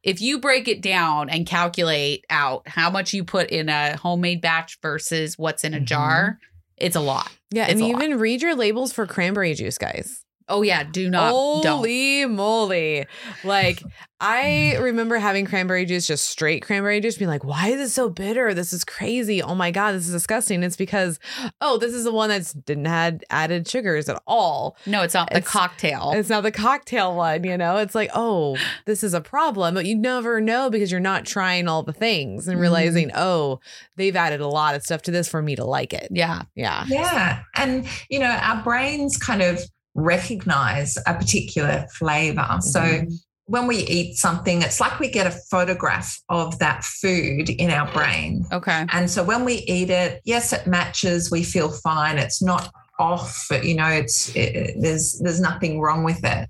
[0.04, 4.42] if you break it down and calculate out how much you put in a homemade
[4.42, 5.86] batch versus what's in a mm-hmm.
[5.86, 6.40] jar,
[6.76, 7.32] it's a lot.
[7.52, 7.64] Yeah.
[7.64, 8.20] It's and even lot.
[8.20, 10.24] read your labels for cranberry juice, guys.
[10.50, 11.32] Oh yeah, do not.
[11.32, 12.36] Holy don't.
[12.36, 13.06] moly!
[13.44, 13.84] Like
[14.20, 18.10] I remember having cranberry juice, just straight cranberry juice, being like, "Why is it so
[18.10, 18.54] bitter?
[18.54, 19.42] This is crazy!
[19.42, 21.20] Oh my god, this is disgusting!" It's because,
[21.60, 24.78] oh, this is the one that's didn't had added sugars at all.
[24.86, 26.12] No, it's not the cocktail.
[26.16, 27.44] It's not the cocktail one.
[27.44, 31.02] You know, it's like, oh, this is a problem, but you never know because you're
[31.02, 32.62] not trying all the things and mm-hmm.
[32.62, 33.18] realizing, mm.
[33.18, 33.60] oh,
[33.98, 36.08] they've added a lot of stuff to this for me to like it.
[36.10, 39.60] Yeah, yeah, yeah, and you know, our brains kind of
[39.98, 42.40] recognize a particular flavor.
[42.42, 42.62] Mm-hmm.
[42.62, 43.06] So
[43.46, 47.92] when we eat something, it's like we get a photograph of that food in our
[47.92, 48.46] brain.
[48.52, 48.86] Okay.
[48.92, 51.32] And so when we eat it, yes, it matches.
[51.32, 52.18] We feel fine.
[52.18, 53.48] It's not off.
[53.64, 56.50] You know, it's it, there's there's nothing wrong with it.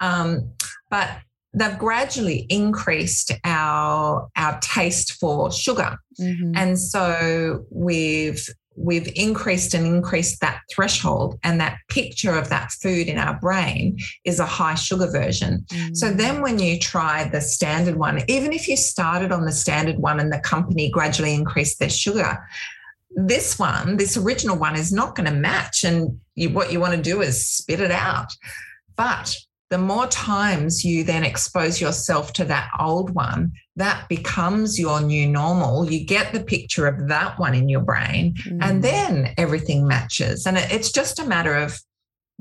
[0.00, 0.50] Um,
[0.90, 1.08] but
[1.52, 6.52] they've gradually increased our our taste for sugar, Mhm.
[6.54, 13.08] and so we've we've increased and increased that threshold, and that picture of that food
[13.08, 15.64] in our brain is a high sugar version.
[15.94, 16.16] So Mm-hmm.
[16.16, 20.20] then when you try the standard one, even if you started on the standard one
[20.20, 22.46] and the company gradually increased their sugar,
[23.10, 25.84] this one, this original one is not going to match.
[25.84, 28.30] And you, what you want to do is spit it out.
[28.96, 29.34] But
[29.70, 35.28] the more times you then expose yourself to that old one, that becomes your new
[35.28, 35.90] normal.
[35.90, 38.62] You get the picture of that one in your brain, Mm-hmm.
[38.62, 40.46] and then everything matches.
[40.46, 41.78] And it- it's just a matter of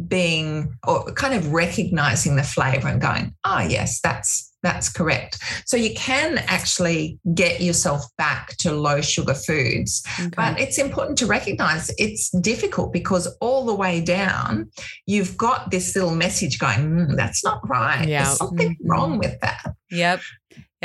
[0.07, 5.37] being or kind of recognizing the flavor and going, oh yes, that's that's correct.
[5.67, 10.03] So you can actually get yourself back to low sugar foods.
[10.19, 10.29] Okay.
[10.35, 14.71] But it's important to recognize it's difficult because all the way down,
[15.05, 18.07] you've got this little message going, "Mm, that's not right.
[18.07, 18.23] Yeah.
[18.23, 18.77] There's something Mhm.
[18.89, 19.63] wrong with that.
[19.91, 20.21] Yep.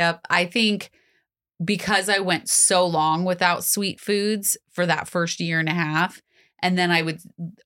[0.01, 0.25] Yep.
[0.31, 0.89] I think
[1.63, 6.23] because I went so long without sweet foods for that first year and a half.
[6.63, 7.19] And then I would,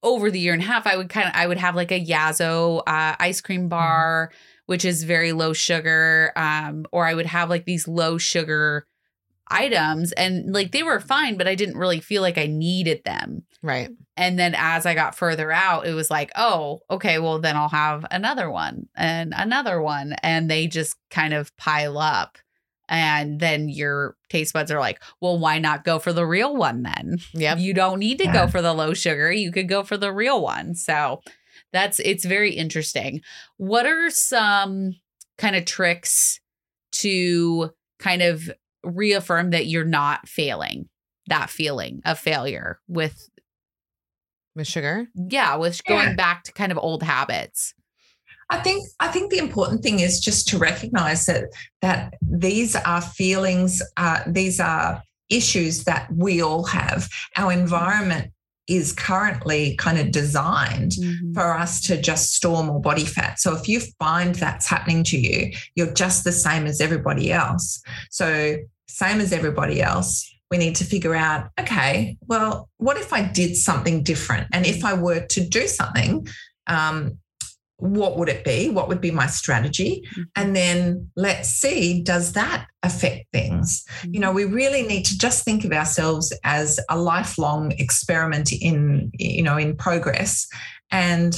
[0.04, 2.06] over the year and a half, I would kind of, I would have like a
[2.06, 4.34] Yasso uh, ice cream bar,
[4.66, 6.34] which is very low sugar.
[6.36, 8.86] Um, or I would have like these low sugar
[9.50, 13.44] items and like they were fine, but I didn't really feel like I needed them.
[13.62, 13.92] Right.
[14.18, 17.70] And then as I got further out, it was like, oh, okay, well, then I'll
[17.70, 20.14] have another one and another one.
[20.24, 22.38] And they just kind of pile up.
[22.88, 26.84] And then your taste buds are like, well, why not go for the real one
[26.84, 27.18] then?
[27.34, 27.58] Yep.
[27.60, 28.34] You don't need to Yeah.
[28.34, 29.32] go for the low sugar.
[29.32, 30.76] You could go for the real one.
[30.76, 31.22] So
[31.74, 33.22] that's it's very interesting.
[33.58, 34.96] What are some
[35.38, 36.40] kind of tricks
[36.94, 38.50] to kind of
[38.84, 40.88] reaffirm that you're not failing
[41.28, 43.30] that feeling of failure with
[44.56, 45.08] With sugar.
[45.16, 46.04] yeah with Yeah.
[46.06, 47.74] going back to kind of old habits
[48.52, 51.46] I think I think the important thing is just to recognize that
[51.82, 57.10] that these are feelings, uh, these are issues that we all have.
[57.38, 58.32] Our environment
[58.68, 60.94] is currently kind of designed
[61.34, 63.40] for us to just store more body fat.
[63.40, 67.82] So if you find that's happening to you, you're just the same as everybody else.
[68.12, 70.24] So same as everybody else.
[70.52, 74.48] We need to figure out, okay, well, what if I did something different?
[74.54, 74.86] And if mm.
[74.86, 76.28] I were to do something,
[76.68, 77.18] um,
[77.78, 78.70] what would it be?
[78.70, 80.04] What would be my strategy?
[80.12, 80.22] Mm-hmm.
[80.36, 83.84] And then let's see, does that affect things?
[84.00, 84.14] Mm-hmm.
[84.14, 89.12] You know, we really need to just think of ourselves as a lifelong experiment in,
[89.14, 90.48] you know, in progress.
[90.92, 91.38] And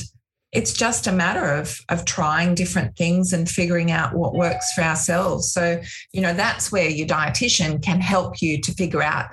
[0.57, 4.81] it's just a matter of of trying different things and figuring out what works for
[4.81, 5.53] ourselves.
[5.53, 5.79] So,
[6.13, 9.27] you know, that's where your dietitian can help you to figure out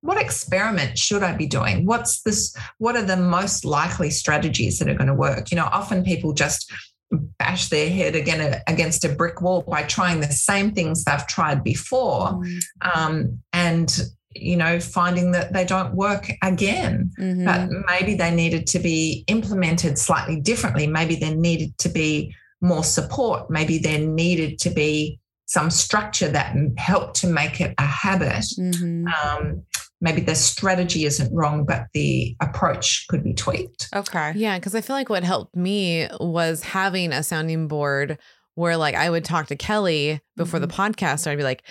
[0.00, 1.86] what experiment should I be doing?
[1.86, 2.54] What's this?
[2.78, 5.52] What are the most likely strategies that are going to work?
[5.52, 6.72] You know, often people just
[7.38, 11.62] bash their head again against a brick wall by trying the same things they've tried
[11.62, 12.42] before,
[12.80, 14.00] um, and
[14.42, 17.10] you know, finding that they don't work again.
[17.18, 17.44] Mhm.
[17.44, 20.86] But maybe they needed to be implemented slightly differently.
[20.86, 23.50] Maybe there needed to be more support.
[23.50, 29.06] Maybe there needed to be some structure that helped to make it a habit Mhm.
[29.24, 29.62] um,
[30.00, 33.88] maybe the strategy isn't wrong, but the approach could be tweaked.
[33.94, 38.18] okay Yeah, because I feel like what helped me was having a sounding board
[38.56, 41.20] where like I would talk to Kelly before the podcast.
[41.20, 41.62] So I'd be like,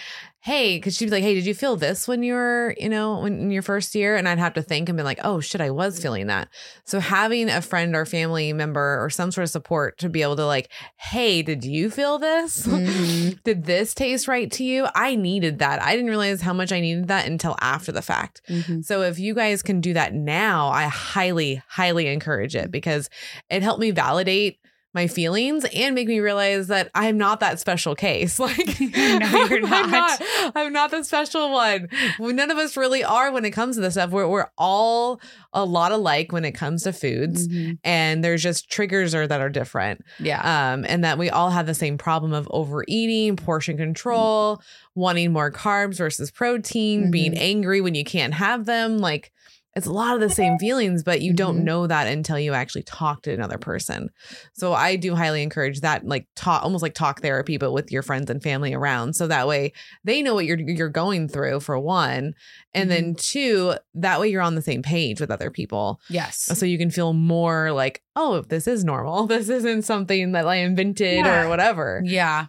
[0.45, 3.17] hey, because she'd be like, hey, did you feel this when you were, you know,
[3.21, 4.15] when in your first year?
[4.15, 6.49] And I'd have to think and be like, oh shit, I was feeling that.
[6.83, 10.35] So having a friend or family member or some sort of support to be able
[10.35, 12.67] to like, hey, did you feel this?
[12.67, 13.41] Mhm.
[13.43, 14.85] did this taste right to you?
[14.93, 15.81] I needed that.
[15.81, 18.43] I didn't realize how much I needed that until after the fact.
[18.47, 18.85] Mhm.
[18.85, 23.09] So if you guys can do that now, I highly, highly encourage it because
[23.49, 24.59] it helped me validate
[24.95, 28.39] my feelings and make me realize that I'm not that special case.
[28.45, 30.21] Like No, you're I'm not.
[30.55, 31.89] I'm not the special one.
[32.19, 34.09] None of us really are when it comes to this stuff.
[34.11, 35.19] We're we're all
[35.53, 37.47] a lot alike when it comes to foods.
[37.47, 37.77] Mhm.
[37.83, 41.65] And there's just triggers are that are different yeah um, and that we all have
[41.65, 44.61] the same problem of overeating, portion control,
[44.95, 47.39] wanting more carbs versus protein, being Mhm.
[47.39, 48.97] angry when you can't have them.
[48.99, 49.31] Like
[49.75, 51.63] it's a lot of the same feelings, but you don't Mhm.
[51.63, 54.09] know that until you actually talk to another person.
[54.53, 58.01] So I do highly encourage that, like talk, almost like talk therapy, but with your
[58.01, 59.15] friends and family around.
[59.15, 59.73] So that way
[60.03, 62.33] they know what you're you're going through for one,
[62.73, 65.99] and then two, that way you're on the same page with other people.
[66.09, 66.37] Yes.
[66.53, 69.27] So you can feel more like, oh, this is normal.
[69.35, 71.43] This isn't something that I invented Yeah.
[71.43, 72.01] or whatever.
[72.05, 72.45] Yeah.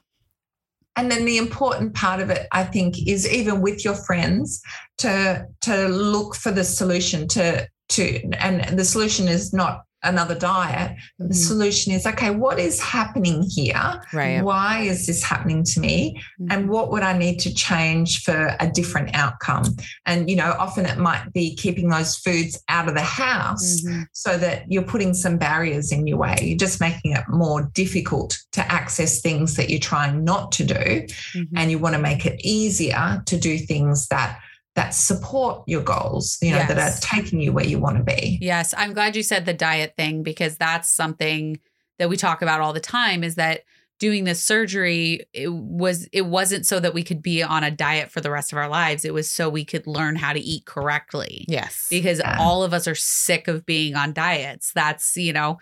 [0.96, 4.62] And then the important part of it, I think, is even with your friends
[4.98, 10.96] to to look for the solution to to and the solution is not another diet.
[11.18, 11.34] The Mhm.
[11.34, 14.00] solution is okay, what is happening here?
[14.12, 14.42] Right.
[14.42, 16.20] Why is this happening to me?
[16.50, 19.76] And what would I need to change for a different outcome?
[20.06, 24.06] And you know, often it might be keeping those foods out of the house Mhm.
[24.12, 26.36] so that you're putting some barriers in your way.
[26.40, 30.74] You're just making it more difficult to access things that you're trying not to do.
[31.34, 31.48] Mhm.
[31.56, 34.38] And you want to make it easier to do things that
[34.76, 38.38] that support your goals, you know, that are taking you where you want to be.
[38.40, 41.58] Yes, I'm glad you said the diet thing because that's something
[41.98, 43.62] that we talk about all the time is that
[43.98, 48.10] doing this surgery it was it wasn't so that we could be on a diet
[48.10, 50.66] for the rest of our lives it was so we could learn how to eat
[50.66, 51.86] correctly Yes.
[51.88, 52.36] because Yeah.
[52.38, 55.56] all of us are sick of being on diets that's you know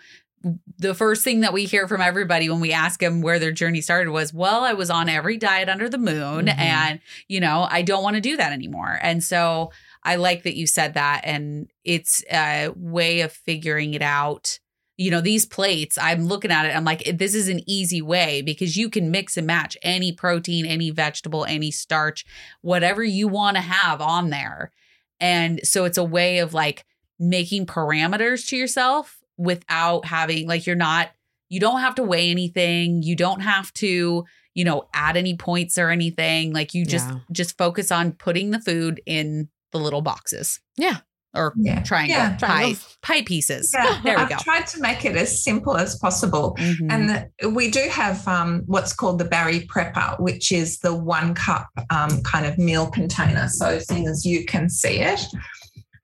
[0.77, 3.81] the first thing that we hear from everybody when we ask them where their journey
[3.81, 6.57] started was well i was on every diet under the moon Mhm.
[6.57, 8.99] and you know i don't want to do that anymore.
[9.01, 9.71] And so
[10.03, 14.59] i like that you said that and it's a way of figuring it out.
[14.97, 18.41] You know these plates i'm looking at it i'm like this is an easy way
[18.41, 22.23] because you can mix and match any protein any vegetable any starch
[22.61, 24.71] whatever you want to have on there.
[25.19, 26.85] And so it's a way of like
[27.19, 31.09] making parameters to yourself without having like you're not
[31.49, 35.77] you don't have to weigh anything you don't have to you know add any points
[35.77, 37.19] or anything like you just Yeah.
[37.31, 40.99] just focus on putting the food in the little boxes Yeah.
[41.35, 41.83] or Yeah.
[41.83, 45.43] triangle Yeah, pie pie pieces Yeah, there we I've go tried to make it as
[45.43, 46.55] simple as possible.
[46.57, 46.87] Mhm.
[46.89, 51.33] And the, we do have um, what's called the Bari Prepper, which is the one
[51.35, 53.49] cup um, kind of meal container.
[53.49, 55.19] So, as soon as you can see it,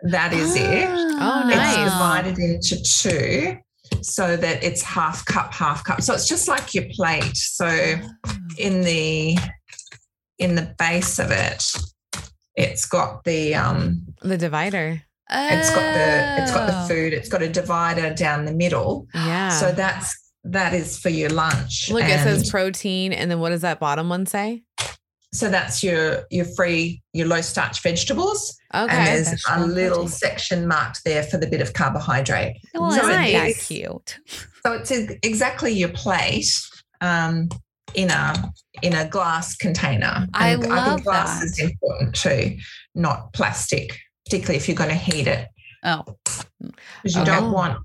[0.03, 0.87] that is it.
[0.89, 1.77] Oh, nice.
[1.77, 3.57] It's divided into two
[4.01, 6.01] so that it's half cup, half cup.
[6.01, 7.35] So it's just like your plate.
[7.35, 7.67] So
[8.57, 9.37] in the
[10.39, 11.63] in the base of it,
[12.55, 15.03] it's got the um, the divider.
[15.29, 16.81] it's got the it's got Oh.
[16.81, 17.13] the food.
[17.13, 19.07] It's got a divider down the middle.
[19.13, 19.49] Yeah.
[19.49, 21.91] So that's that is for your lunch.
[21.91, 24.63] Look, it says protein, and then what does that bottom one say?
[25.33, 28.93] So that's your your free your low starch vegetables, Okay.
[28.95, 32.57] and there's a little section marked there for the bit of carbohydrate.
[32.73, 33.67] well, So nice.
[33.67, 34.17] cute
[34.65, 34.91] So it's
[35.23, 36.51] exactly your plate
[37.01, 37.47] um,
[37.93, 38.51] in a
[38.81, 40.27] in a glass container.
[40.33, 41.45] I And I love think glass that.
[41.45, 42.57] is important too,
[42.95, 45.47] not plastic, particularly if you're going to heat it,
[45.83, 46.03] oh
[46.59, 47.31] because you Okay.
[47.31, 47.79] don't want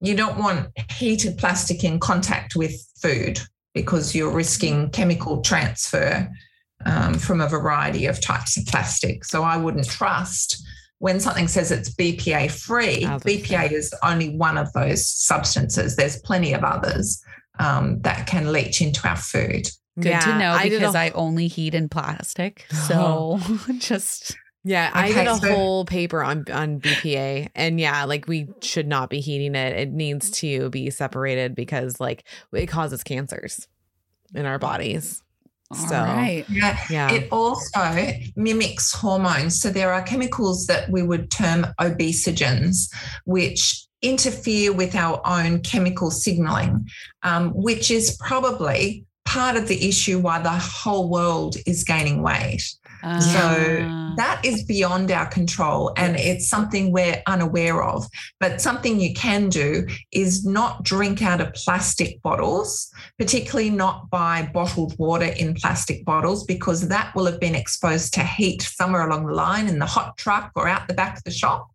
[0.00, 2.72] you don't want heated plastic in contact with
[3.02, 3.40] food
[3.74, 6.28] because you're risking chemical transfer
[6.88, 9.24] um, from a variety of types of plastic.
[9.24, 10.64] So I wouldn't trust
[10.98, 13.04] when something says it's BPA free.
[13.04, 15.96] I was gonna BPA is only one of those substances.
[15.96, 17.22] There's plenty of others
[17.58, 19.68] um, that can leach into our food.
[20.00, 23.38] good to know I did a because I, only heat in plastic so
[23.78, 28.26] just Yeah, I Okay, did a so- whole paper on on BPA, and yeah, like
[28.28, 29.76] we should not be heating it.
[29.76, 33.66] It needs to be separated because like it causes cancers
[34.34, 35.22] in our bodies.
[35.74, 36.78] So all right Yeah.
[36.88, 39.60] yeah, It also mimics hormones.
[39.60, 42.90] So there are chemicals that we would term obesogens,
[43.26, 46.88] which interfere with our own chemical signaling,
[47.22, 52.62] um, which is probably part of the issue why the whole world is gaining weight.
[53.20, 58.06] So that is beyond our control and it's something we're unaware of.
[58.40, 64.50] But something you can do is not drink out of plastic bottles, particularly not buy
[64.52, 69.26] bottled water in plastic bottles, because that will have been exposed to heat somewhere along
[69.26, 71.68] the line in the hot truck or out the back of the shop.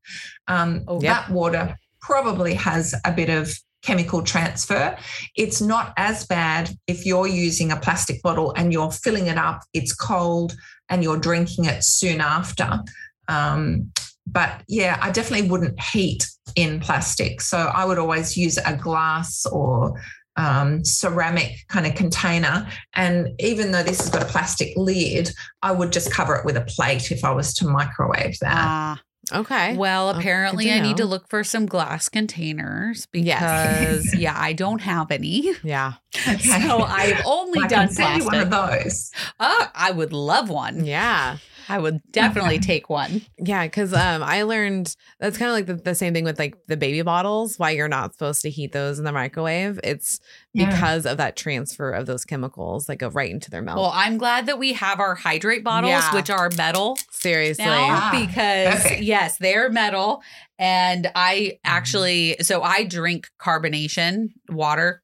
[0.47, 3.53] Um, Oh, that water probably has a bit of
[3.83, 4.97] chemical transfer.
[5.35, 9.61] It's not as bad if you're using a plastic bottle and you're filling it up,
[9.73, 10.55] it's cold,
[10.93, 12.79] and you're drinking it soon after.
[13.27, 13.91] Um,
[14.27, 16.25] but yeah, I definitely wouldn't heat
[16.55, 17.41] in plastic.
[17.41, 19.99] So I would always use a glass or
[20.35, 22.67] um, ceramic kind of container.
[22.93, 25.31] And even though this has got a plastic lid,
[25.63, 28.55] I would just cover it with a plate if I was to microwave that.
[28.55, 29.01] Ah.
[29.33, 29.75] Okay.
[29.75, 34.15] Well, Oh, apparently, good to I need to look for some glass containers because, Yes.
[34.15, 35.53] yeah, I don't have any.
[35.63, 39.11] yeah, So I've only I done can send you one of those.
[39.39, 40.85] Ah, I would love one.
[40.85, 41.37] yeah.
[41.69, 43.21] I would definitely take one.
[43.39, 46.57] Yeah, because um, I learned that's kind of like the, the same thing with like
[46.67, 47.57] the baby bottles.
[47.57, 49.79] Why you're not supposed to heat those in the microwave?
[49.81, 50.19] It's
[50.53, 50.69] Yeah.
[50.69, 53.77] because of that transfer of those chemicals that go right into their milk.
[53.77, 56.13] Well, I'm glad that we have our Hidrate bottles, Yeah.
[56.13, 59.01] which are metal Seriously, now Ah, because perfect.
[59.01, 60.21] yes, they're metal.
[60.59, 61.57] And I Mm-hmm.
[61.65, 65.01] actually, so I drink carbonation water,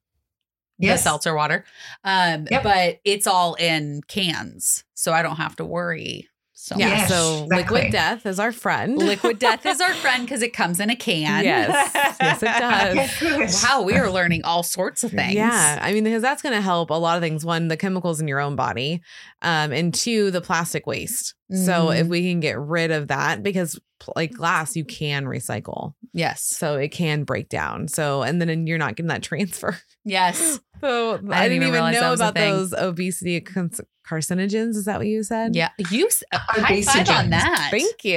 [0.77, 0.99] Yes.
[0.99, 1.65] the seltzer water,
[2.05, 2.63] um, Yep.
[2.63, 6.28] but it's all in cans, so I don't have to worry.
[6.69, 6.87] So yeah.
[6.89, 7.57] Yes, so exactly.
[7.57, 8.95] liquid death is our friend.
[8.95, 11.43] Liquid Death is our friend because it comes in a can.
[11.43, 12.15] Yes.
[12.21, 12.45] Yes, it
[13.23, 13.23] does.
[13.23, 13.67] Okay.
[13.67, 15.33] Wow, we are learning all sorts of things.
[15.33, 17.43] Yeah, I mean, because that's going to help a lot of things.
[17.43, 19.01] One, the chemicals in your own body,
[19.41, 21.33] um, and two, the plastic waste.
[21.51, 22.01] So Mhm.
[22.01, 23.79] if we can get rid of that, because
[24.15, 26.41] like glass, you can recycle, Yes.
[26.43, 27.87] so it can break down.
[27.87, 29.77] So and then you're not getting that transfer.
[30.05, 30.59] Yes.
[30.81, 34.77] So I, didn't didn't even even know about those obesity cons- carcinogens.
[34.77, 35.53] Is that what you said?
[35.53, 35.71] Yeah.
[35.91, 37.67] You s- uh, high five on that.
[37.69, 38.15] Thank you.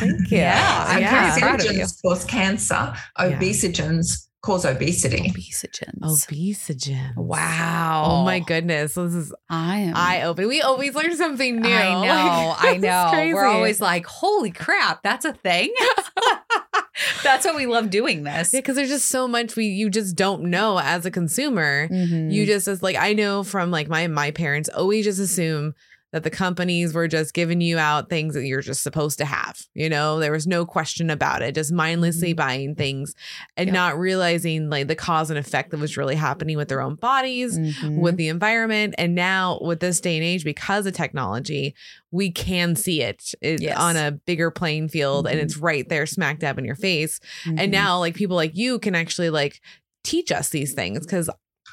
[0.00, 0.38] Thank you.
[0.38, 1.30] Yeah, yeah.
[1.36, 1.82] very proud of you.
[1.84, 2.94] Carcinogens cause cancer.
[3.20, 5.30] Obesogens cause obesity.
[5.30, 6.00] Obesogens.
[6.02, 7.14] Obesogen.
[7.16, 8.04] Wow.
[8.08, 8.94] Oh my goodness.
[8.94, 9.92] This is I am.
[9.96, 10.48] eye opening.
[10.48, 11.68] We always learn something new.
[11.68, 12.48] I know.
[12.48, 13.34] Like, I it's know.
[13.36, 15.72] We're always like, holy crap, that's a thing.
[17.22, 18.52] that's why we love doing this.
[18.52, 21.88] Yeah, because there's just so much we you just don't know as a consumer.
[21.88, 22.32] Mhm.
[22.32, 25.74] You just as like I know from like my my parents always just assume
[26.12, 29.60] that the companies were just giving you out things that you're just supposed to have.
[29.74, 33.14] You know, there was no question about it, just mindlessly buying things
[33.56, 33.74] and Yep.
[33.74, 37.58] not realizing like the cause and effect that was really happening with their own bodies,
[37.58, 37.98] Mhm.
[37.98, 38.94] with the environment.
[38.98, 41.74] And now with this day and age, because of technology,
[42.10, 43.76] we can see it, Yes.
[43.78, 45.42] on a bigger playing field and Mhm.
[45.44, 47.20] it's right there smack dab in your face.
[47.44, 47.58] Mhm.
[47.58, 49.60] And now like people like you can actually like
[50.04, 51.30] teach us these things because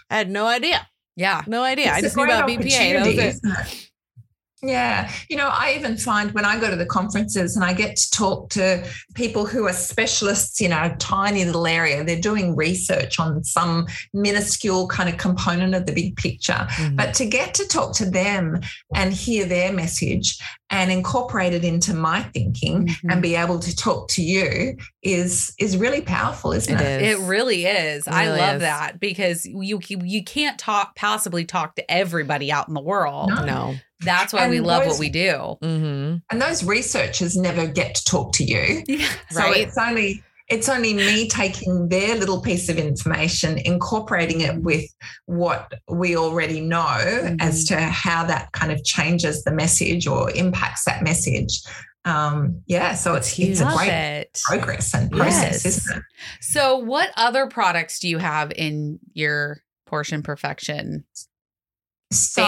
[0.09, 0.87] I had no idea.
[1.17, 1.41] yeah.
[1.47, 1.91] No idea.
[1.91, 2.93] I It's just knew about BPA.
[2.93, 3.88] That was it.
[4.61, 4.71] isn't it?
[4.71, 5.11] Yeah.
[5.29, 8.11] You know, I even find when I go to the conferences and I get to
[8.11, 8.85] talk to
[9.15, 14.87] people who are specialists in a tiny little area, they're doing research on some minuscule
[14.87, 16.53] kind of component of the big picture.
[16.53, 16.95] Mm-hmm.
[16.95, 18.59] But to get to talk to them
[18.95, 20.37] and hear their message
[20.71, 23.11] and incorporate it into my thinking Mhm.
[23.11, 27.01] and be able to talk to you is is really powerful, isn't It it?
[27.01, 27.19] is.
[27.19, 28.05] It really is.
[28.05, 28.61] It I love is.
[28.61, 33.29] that because you you can't talk possibly talk to everybody out in the world.
[33.29, 33.45] No.
[33.45, 33.75] no.
[34.01, 35.57] That's why we And love those- what we do.
[35.61, 36.17] Mm-hmm.
[36.29, 38.83] And those researchers never get to talk to you.
[38.87, 39.07] Yeah.
[39.31, 39.57] So Right.
[39.67, 44.83] it's only it's only me taking their little piece of information, incorporating it with
[45.27, 50.85] what we already know as to how that kind of changes the message or impacts
[50.85, 51.61] that message.
[52.05, 54.41] Um, yeah, so it's it's a great it.
[54.43, 55.65] progress and process, Yes.
[55.65, 56.03] isn't it?
[56.41, 61.03] So, what other products do you have in your portion perfection?
[62.11, 62.41] So,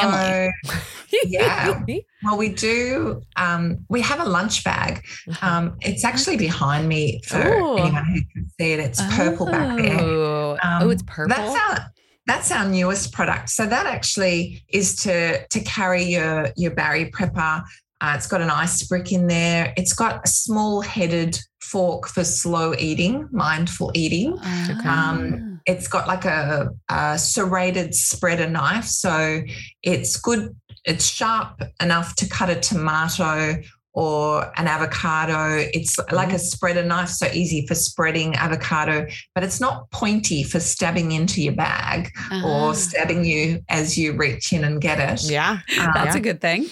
[1.23, 1.83] Yeah.
[2.23, 3.21] well, we do.
[3.35, 5.05] Um, we have a lunch bag.
[5.41, 7.77] Um, it's actually behind me for Ooh.
[7.77, 8.79] anyone who can see it.
[8.79, 9.99] It's purple back there.
[9.99, 11.35] Oh, Um, oh it's purple.
[11.35, 11.91] That's our
[12.27, 13.49] that's our newest product.
[13.49, 17.63] So that actually is to to carry your your Bari Prepper.
[17.99, 19.73] Uh, it's got an ice brick in there.
[19.77, 24.37] It's got a small headed fork for slow eating, mindful eating.
[24.41, 25.11] Ah.
[25.11, 29.41] Um, It's got like a, a serrated spreader knife, so
[29.83, 30.55] it's good.
[30.85, 33.57] It's sharp enough to cut a tomato
[33.93, 35.57] or an avocado.
[35.73, 39.05] It's like a spreader knife, so easy for spreading avocado,
[39.35, 42.41] but it's not pointy for stabbing into your bag Ah.
[42.45, 45.29] or stabbing you as you reach in and get it.
[45.29, 45.59] Yeah.
[45.79, 46.17] Um, That's Yeah.
[46.17, 46.67] a good thing.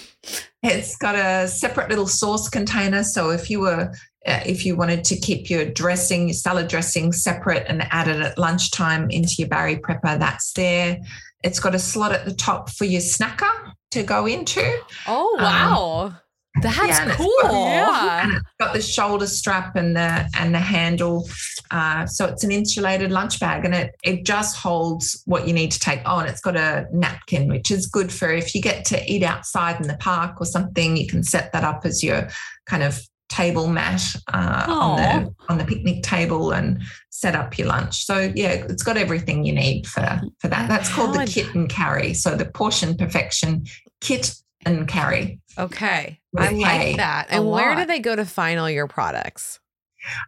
[0.62, 3.02] it's got a separate little sauce container.
[3.04, 3.92] So if you were,
[4.26, 8.20] uh, if you wanted to keep your dressing, your salad dressing separate and add it
[8.20, 10.98] at lunchtime into your Bari Prepper, that's there.
[11.42, 13.50] It's got a slot at the top for your snacker
[13.92, 14.62] to go into.
[15.06, 16.14] Oh Um, wow.
[16.62, 17.30] That's Yeah, cool.
[17.42, 18.22] got- yeah.
[18.24, 21.28] And it's got the shoulder strap and the and the handle.
[21.70, 25.70] Uh, so it's an insulated lunch bag and it it just holds what you need
[25.70, 26.00] to take.
[26.04, 29.22] Oh, and it's got a napkin, which is good for if you get to eat
[29.22, 32.28] outside in the park or something, you can set that up as your
[32.66, 33.00] kind of
[33.30, 34.02] table mat
[34.32, 38.04] uh, on the on the picnic table and set up your lunch.
[38.04, 40.68] So yeah, it's got everything you need for for that.
[40.68, 42.12] That's called the kit and carry.
[42.12, 43.64] So the portion perfection
[44.00, 44.34] kit
[44.66, 45.40] and carry.
[45.56, 46.20] Okay.
[46.36, 47.28] I like that.
[47.30, 49.59] And where do they go to find all your products?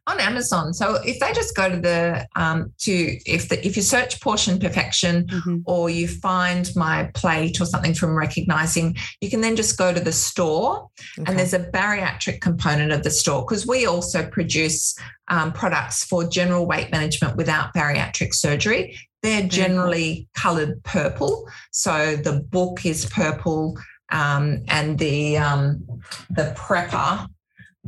[0.06, 0.72] On Amazon.
[0.74, 2.92] So if they just go to the um, to
[3.26, 5.62] if the if you search portion perfection Mhm.
[5.64, 10.00] or you find my plate or something from recognizing, you can then just go to
[10.00, 10.88] the store
[11.18, 11.24] Okay.
[11.30, 14.94] and there's a bariatric component of the store because we also produce
[15.28, 18.98] um, products for general weight management without bariatric surgery.
[19.22, 21.48] They're generally colored purple.
[21.70, 23.76] So the book is purple.
[24.10, 25.86] um, and the um,
[26.28, 27.26] the prepper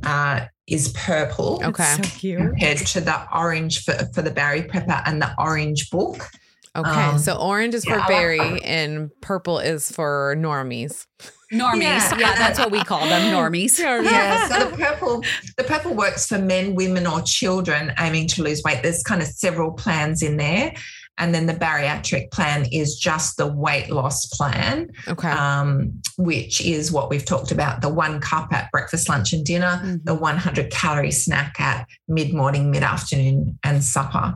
[0.02, 1.60] uh, is purple.
[1.62, 1.96] Okay.
[1.96, 2.38] So cute.
[2.38, 6.30] Compared to the orange for, for the Bari Prepper and the orange book.
[6.76, 6.90] Okay.
[6.90, 11.06] Um, so orange is for yeah, I like berry and purple is for normies.
[11.52, 11.82] Normies.
[11.82, 12.18] Yeah.
[12.18, 12.34] Yeah.
[12.34, 13.78] that's what we call them, normies.
[13.78, 15.22] Yeah, so the purple,
[15.56, 18.82] the purple works for men, women, or children aiming to lose weight.
[18.82, 20.74] There's kind of several plans in there,
[21.18, 25.28] and then the bariatric plan is just the weight loss plan, Okay.
[25.30, 29.80] um, which is what we've talked about: the one cup at breakfast, lunch, and dinner,
[29.84, 30.04] Mhm.
[30.04, 34.34] the 100 calorie snack at mid morning, mid afternoon, and supper.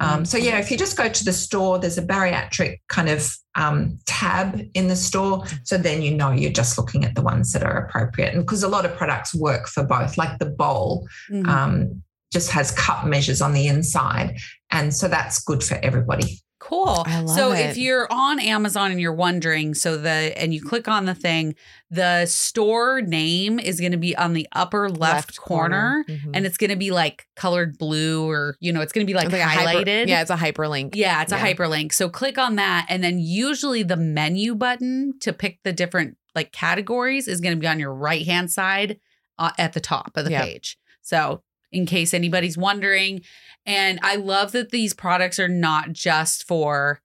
[0.00, 3.34] Um, so yeah, if you just go to the store, there's a bariatric kind of
[3.56, 5.44] um, tab in the store.
[5.64, 8.62] So then you know you're just looking at the ones that are appropriate, and because
[8.62, 11.48] a lot of products work for both, like the bowl Mhm.
[11.48, 12.02] um,
[12.32, 14.36] just has cup measures on the inside,
[14.70, 16.40] and so that's good for everybody.
[16.60, 17.04] Cool.
[17.06, 17.60] I love so it.
[17.70, 21.54] if you're on Amazon and you're wondering, so the and you click on the thing,
[21.88, 26.30] the store name is going to be on the upper left, corner, Mhm.
[26.34, 29.14] and it's going to be like colored blue or you know, it's going to be
[29.16, 30.08] like, like a hyper- highlighted.
[30.08, 30.96] yeah, it's a hyperlink.
[30.96, 31.92] Yeah, it's a hyperlink.
[31.92, 36.50] So click on that and then usually the menu button to pick the different like
[36.52, 38.98] categories is going to be on your right-hand side
[39.38, 40.44] uh, at the top of the Yep.
[40.44, 40.76] page.
[41.02, 41.42] So
[41.72, 43.20] in case anybody's wondering
[43.66, 47.00] and I love that these products are not just for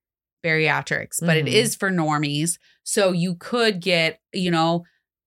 [0.46, 1.52] bariatrics, but it Mhm.
[1.54, 2.58] is for normies.
[2.84, 4.86] So you could get, you know,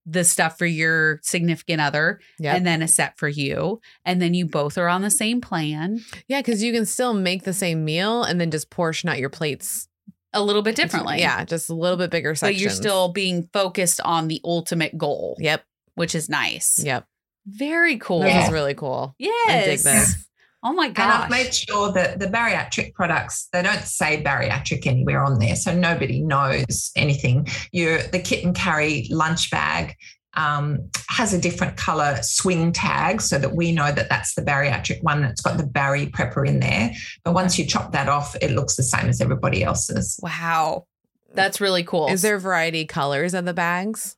[0.08, 2.56] the stuff for your significant other Yep.
[2.56, 6.00] and then a set for you and then you both are on the same plan
[6.28, 9.30] Yeah, because you can still make the same meal and then just portion out your
[9.30, 9.88] plates
[10.32, 11.18] a little bit differently.
[11.18, 15.36] Yeah, just a little bit bigger but you're still being focused on the ultimate goal,
[15.40, 15.64] Yep.
[15.94, 16.78] which is nice.
[16.84, 17.06] Yep.
[17.46, 18.20] Very cool.
[18.20, 19.14] This is really cool.
[19.18, 19.34] Yes.
[19.48, 20.26] I dig this.
[20.62, 21.04] Oh my God.
[21.04, 25.54] And I've made sure that the bariatric products, they don't say bariatric anywhere on there.
[25.54, 27.46] So nobody knows anything.
[27.70, 29.94] Your the kit and carry lunch bag
[30.34, 35.02] um, has a different color swing tag so that we know that that's the bariatric
[35.02, 35.22] one.
[35.22, 36.92] that's got the Bari prepper in there.
[37.24, 40.18] But once you chop that off, it looks the same as everybody else's.
[40.22, 40.86] wow.
[41.32, 42.08] That's really cool.
[42.08, 44.15] Is there variety colors of the bags?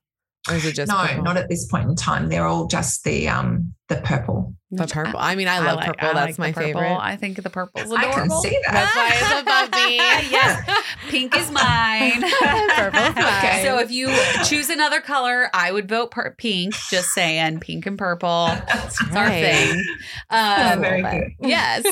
[0.48, 1.22] Or is it just no, purple?
[1.22, 2.28] not at this point in time.
[2.28, 4.54] They're all just the um, the purple.
[4.70, 5.18] the purple.
[5.18, 6.08] I mean, I love like- purple.
[6.08, 6.80] I That's like my the purple.
[6.82, 6.98] favorite.
[7.00, 8.42] I think the purple's I adorable.
[8.42, 8.72] can see that.
[8.72, 9.96] That's why it's above me.
[10.30, 10.84] yes.
[11.08, 12.22] Pink is mine.
[12.76, 13.62] Purple's mine.
[13.64, 14.08] So if you
[14.44, 16.74] choose another color, I would vote per- pink.
[16.90, 18.46] Just saying, pink and purple.
[18.46, 19.84] That's It's our thing.
[20.30, 21.32] Yeah, Um, very good.
[21.40, 21.84] yes.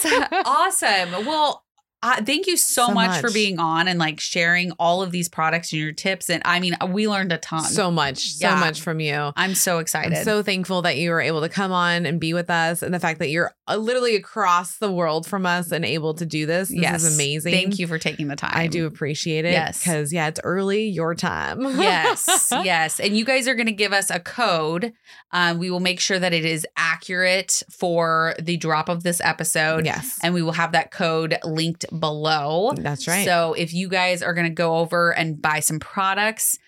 [0.44, 1.24] awesome.
[1.26, 1.62] Well,
[2.06, 5.28] uh, thank you so, So much, for being on and like sharing all of these
[5.28, 6.30] products and your tips.
[6.30, 7.62] And I mean, we learned a ton.
[7.62, 9.32] So much, so much from you.
[9.36, 10.16] I'm so excited.
[10.16, 12.92] I'm so thankful that you were able to come on and be with us, and
[12.92, 16.46] the fact that you're uh, literally across the world from us and able to do
[16.46, 16.68] this.
[16.68, 17.52] This yes, is amazing.
[17.52, 18.52] Thank you for taking the time.
[18.54, 19.52] I do appreciate it.
[19.52, 19.78] Yes.
[19.80, 21.62] because yeah, it's early your time.
[21.62, 23.00] yes, yes.
[23.00, 24.92] And you guys are going to give us a code.
[25.32, 29.84] Um, we will make sure that it is accurate for the drop of this episode.
[29.84, 32.72] yes, And we will have that code linked below.
[32.76, 33.24] that's right.
[33.26, 36.58] So if you guys are going to go over and buy some products,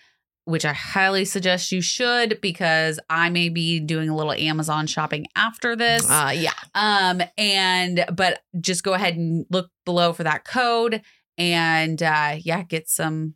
[0.45, 5.27] which I highly suggest you should because I may be doing a little Amazon shopping
[5.35, 6.09] after this.
[6.09, 11.01] uh, yeah, Um, and but just go ahead and look below for that code
[11.37, 13.35] and uh yeah, get some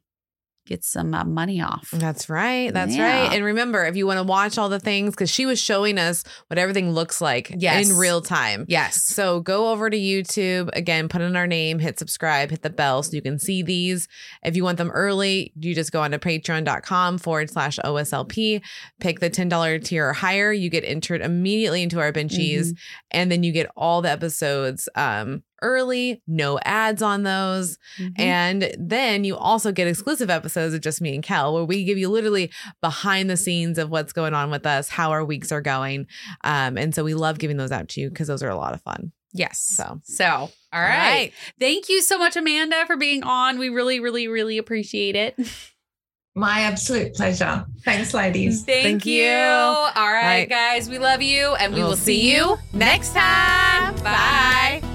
[0.65, 1.89] get some uh, money off.
[1.91, 2.73] that's right.
[2.73, 3.23] That's Yeah.
[3.27, 3.33] right.
[3.35, 6.23] And remember, if you want to watch all the things, because she was showing us
[6.47, 7.89] what everything looks like Yes.
[7.89, 8.65] in real time.
[8.67, 9.03] Yes.
[9.03, 13.03] So go over to YouTube again, put in our name, hit subscribe, hit the bell
[13.03, 14.07] so you can see these.
[14.43, 18.61] If you want them early, you just go onto patreon.com forward slash OSLP,
[18.99, 20.51] pick the $10 tier or higher.
[20.53, 22.77] You get entered immediately into our benchies, Mhm.
[23.11, 27.79] and then you get all the episodes um, early, no ads on those.
[27.99, 28.19] Mhm.
[28.19, 31.97] And then you also get exclusive episodes of just me and Kel, where we give
[31.97, 35.61] you literally behind the scenes of what's going on with us, how our weeks are
[35.61, 36.05] going.
[36.43, 38.73] Um, and so we love giving those out to you because those are a lot
[38.75, 39.11] of fun.
[39.33, 39.59] yes.
[39.59, 39.99] So.
[40.03, 41.31] So, all right.
[41.59, 43.57] Thank you so much, Amanda, for being on.
[43.57, 45.35] We really, really, really appreciate it.
[46.35, 47.63] My absolute pleasure.
[47.85, 48.63] Thanks, ladies.
[48.63, 49.23] Thank, Thank you.
[49.23, 49.31] you.
[49.35, 50.49] All right, right.
[50.49, 50.89] guys.
[50.89, 53.95] We love you, and we We'll will see see you you next time.
[54.03, 54.92] Bye.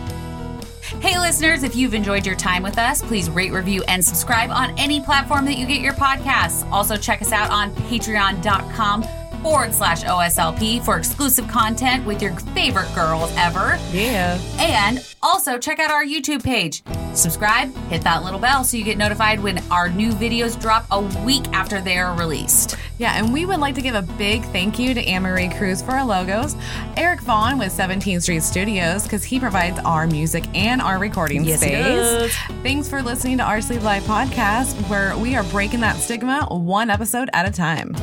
[1.01, 4.77] Hey, listeners, if you've enjoyed your time with us, please rate, review, and subscribe on
[4.77, 6.69] any platform that you get your podcasts.
[6.73, 9.05] Also, check us out on patreon.com
[9.43, 13.79] forward slash OSLP for exclusive content with your favorite girls ever.
[13.93, 14.39] Yeah.
[14.59, 16.83] And also check out our YouTube page.
[17.15, 21.01] Subscribe, hit that little bell so you get notified when our new videos drop a
[21.25, 22.77] week after they are released.
[22.99, 25.81] Yeah, and we would like to give a big thank you to Anne Marie Cruz
[25.83, 26.55] for our logos,
[26.97, 31.63] Eric Vaughn with 17th Street Studios because he provides our music and our recording Yes,
[31.63, 31.85] he space.
[31.85, 32.35] does.
[32.63, 36.91] Thanks for listening to our Sleeved Life podcast, where we are breaking that stigma one
[36.91, 37.95] episode at a time.